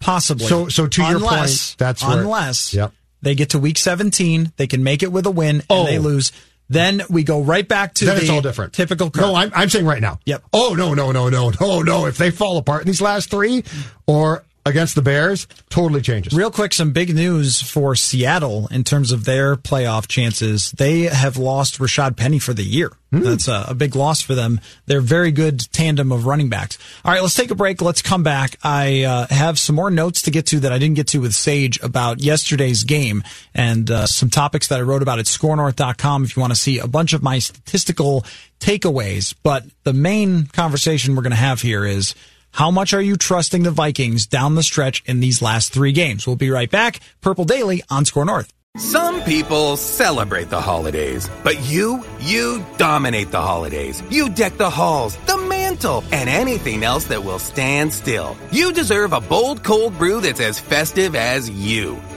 Possibly. 0.00 0.46
So, 0.46 0.68
so 0.68 0.86
to 0.86 1.02
unless, 1.02 1.12
your 1.12 1.28
point, 1.28 1.76
that's 1.78 2.02
where, 2.02 2.18
unless 2.18 2.72
yep. 2.72 2.92
they 3.20 3.34
get 3.34 3.50
to 3.50 3.58
week 3.58 3.76
17, 3.76 4.52
they 4.56 4.66
can 4.66 4.82
make 4.82 5.02
it 5.02 5.12
with 5.12 5.26
a 5.26 5.30
win, 5.30 5.56
and 5.56 5.66
oh. 5.68 5.84
they 5.84 5.98
lose. 5.98 6.32
Then 6.70 7.02
we 7.10 7.24
go 7.24 7.42
right 7.42 7.66
back 7.66 7.92
to 7.94 8.06
then 8.06 8.16
the 8.16 8.22
it's 8.22 8.30
all 8.30 8.40
different. 8.40 8.72
typical. 8.72 9.10
Kirk. 9.10 9.20
No, 9.20 9.34
I'm, 9.34 9.52
I'm 9.54 9.68
saying 9.68 9.84
right 9.84 10.00
now. 10.00 10.18
Yep. 10.24 10.44
Oh 10.54 10.74
no 10.74 10.94
no 10.94 11.12
no 11.12 11.28
no 11.28 11.52
no 11.60 11.82
no! 11.82 12.06
If 12.06 12.16
they 12.16 12.30
fall 12.30 12.56
apart 12.56 12.80
in 12.82 12.86
these 12.86 13.02
last 13.02 13.30
three, 13.30 13.64
or 14.06 14.42
against 14.66 14.94
the 14.94 15.02
Bears 15.02 15.46
totally 15.68 16.00
changes. 16.00 16.32
Real 16.32 16.50
quick, 16.50 16.72
some 16.72 16.92
big 16.92 17.14
news 17.14 17.60
for 17.60 17.94
Seattle 17.94 18.66
in 18.68 18.84
terms 18.84 19.12
of 19.12 19.24
their 19.24 19.56
playoff 19.56 20.06
chances. 20.08 20.72
They 20.72 21.02
have 21.02 21.36
lost 21.36 21.78
Rashad 21.78 22.16
Penny 22.16 22.38
for 22.38 22.54
the 22.54 22.62
year. 22.62 22.92
Mm. 23.12 23.24
That's 23.24 23.48
a, 23.48 23.66
a, 23.68 23.74
big 23.74 23.94
loss 23.94 24.22
for 24.22 24.34
them. 24.34 24.60
They're 24.86 25.00
very 25.00 25.30
good 25.30 25.60
tandem 25.72 26.10
of 26.10 26.26
running 26.26 26.48
backs. 26.48 26.78
All 27.04 27.12
right, 27.12 27.22
let's 27.22 27.34
take 27.34 27.50
a 27.50 27.54
break. 27.54 27.80
Let's 27.80 28.02
come 28.02 28.22
back. 28.22 28.58
I 28.62 29.02
uh, 29.02 29.26
have 29.28 29.58
some 29.58 29.76
more 29.76 29.90
notes 29.90 30.22
to 30.22 30.30
get 30.30 30.46
to 30.46 30.60
that 30.60 30.72
I 30.72 30.78
didn't 30.78 30.96
get 30.96 31.08
to 31.08 31.20
with 31.20 31.34
Sage 31.34 31.80
about 31.82 32.22
yesterday's 32.22 32.82
game 32.84 33.22
and 33.54 33.88
uh, 33.90 34.06
some 34.06 34.30
topics 34.30 34.68
that 34.68 34.78
I 34.78 34.82
wrote 34.82 35.02
about 35.02 35.18
at 35.18 35.26
scorenorth.com 35.26 36.24
if 36.24 36.36
you 36.36 36.40
want 36.40 36.52
to 36.52 36.58
see 36.58 36.78
a 36.78 36.88
bunch 36.88 37.12
of 37.12 37.22
my 37.22 37.38
statistical 37.38 38.24
takeaways. 38.58 39.34
But 39.42 39.64
the 39.84 39.92
main 39.92 40.46
conversation 40.46 41.14
we're 41.14 41.22
going 41.22 41.30
to 41.30 41.36
have 41.36 41.60
here 41.60 41.84
is 41.84 42.14
how 42.54 42.70
much 42.70 42.94
are 42.94 43.00
you 43.00 43.16
trusting 43.16 43.64
the 43.64 43.72
Vikings 43.72 44.26
down 44.26 44.54
the 44.54 44.62
stretch 44.62 45.02
in 45.06 45.18
these 45.18 45.42
last 45.42 45.72
three 45.72 45.90
games? 45.90 46.24
We'll 46.24 46.36
be 46.36 46.50
right 46.50 46.70
back. 46.70 47.00
Purple 47.20 47.44
Daily 47.44 47.82
on 47.90 48.04
Score 48.04 48.24
North. 48.24 48.52
Some 48.76 49.22
people 49.22 49.76
celebrate 49.76 50.50
the 50.50 50.60
holidays, 50.60 51.28
but 51.42 51.64
you, 51.64 52.04
you 52.20 52.64
dominate 52.76 53.32
the 53.32 53.40
holidays. 53.40 54.02
You 54.08 54.28
deck 54.28 54.56
the 54.56 54.70
halls, 54.70 55.16
the 55.26 55.36
mantle, 55.36 56.04
and 56.12 56.28
anything 56.28 56.84
else 56.84 57.06
that 57.06 57.24
will 57.24 57.40
stand 57.40 57.92
still. 57.92 58.36
You 58.52 58.72
deserve 58.72 59.12
a 59.12 59.20
bold 59.20 59.64
cold 59.64 59.98
brew 59.98 60.20
that's 60.20 60.40
as 60.40 60.60
festive 60.60 61.16
as 61.16 61.50
you 61.50 62.00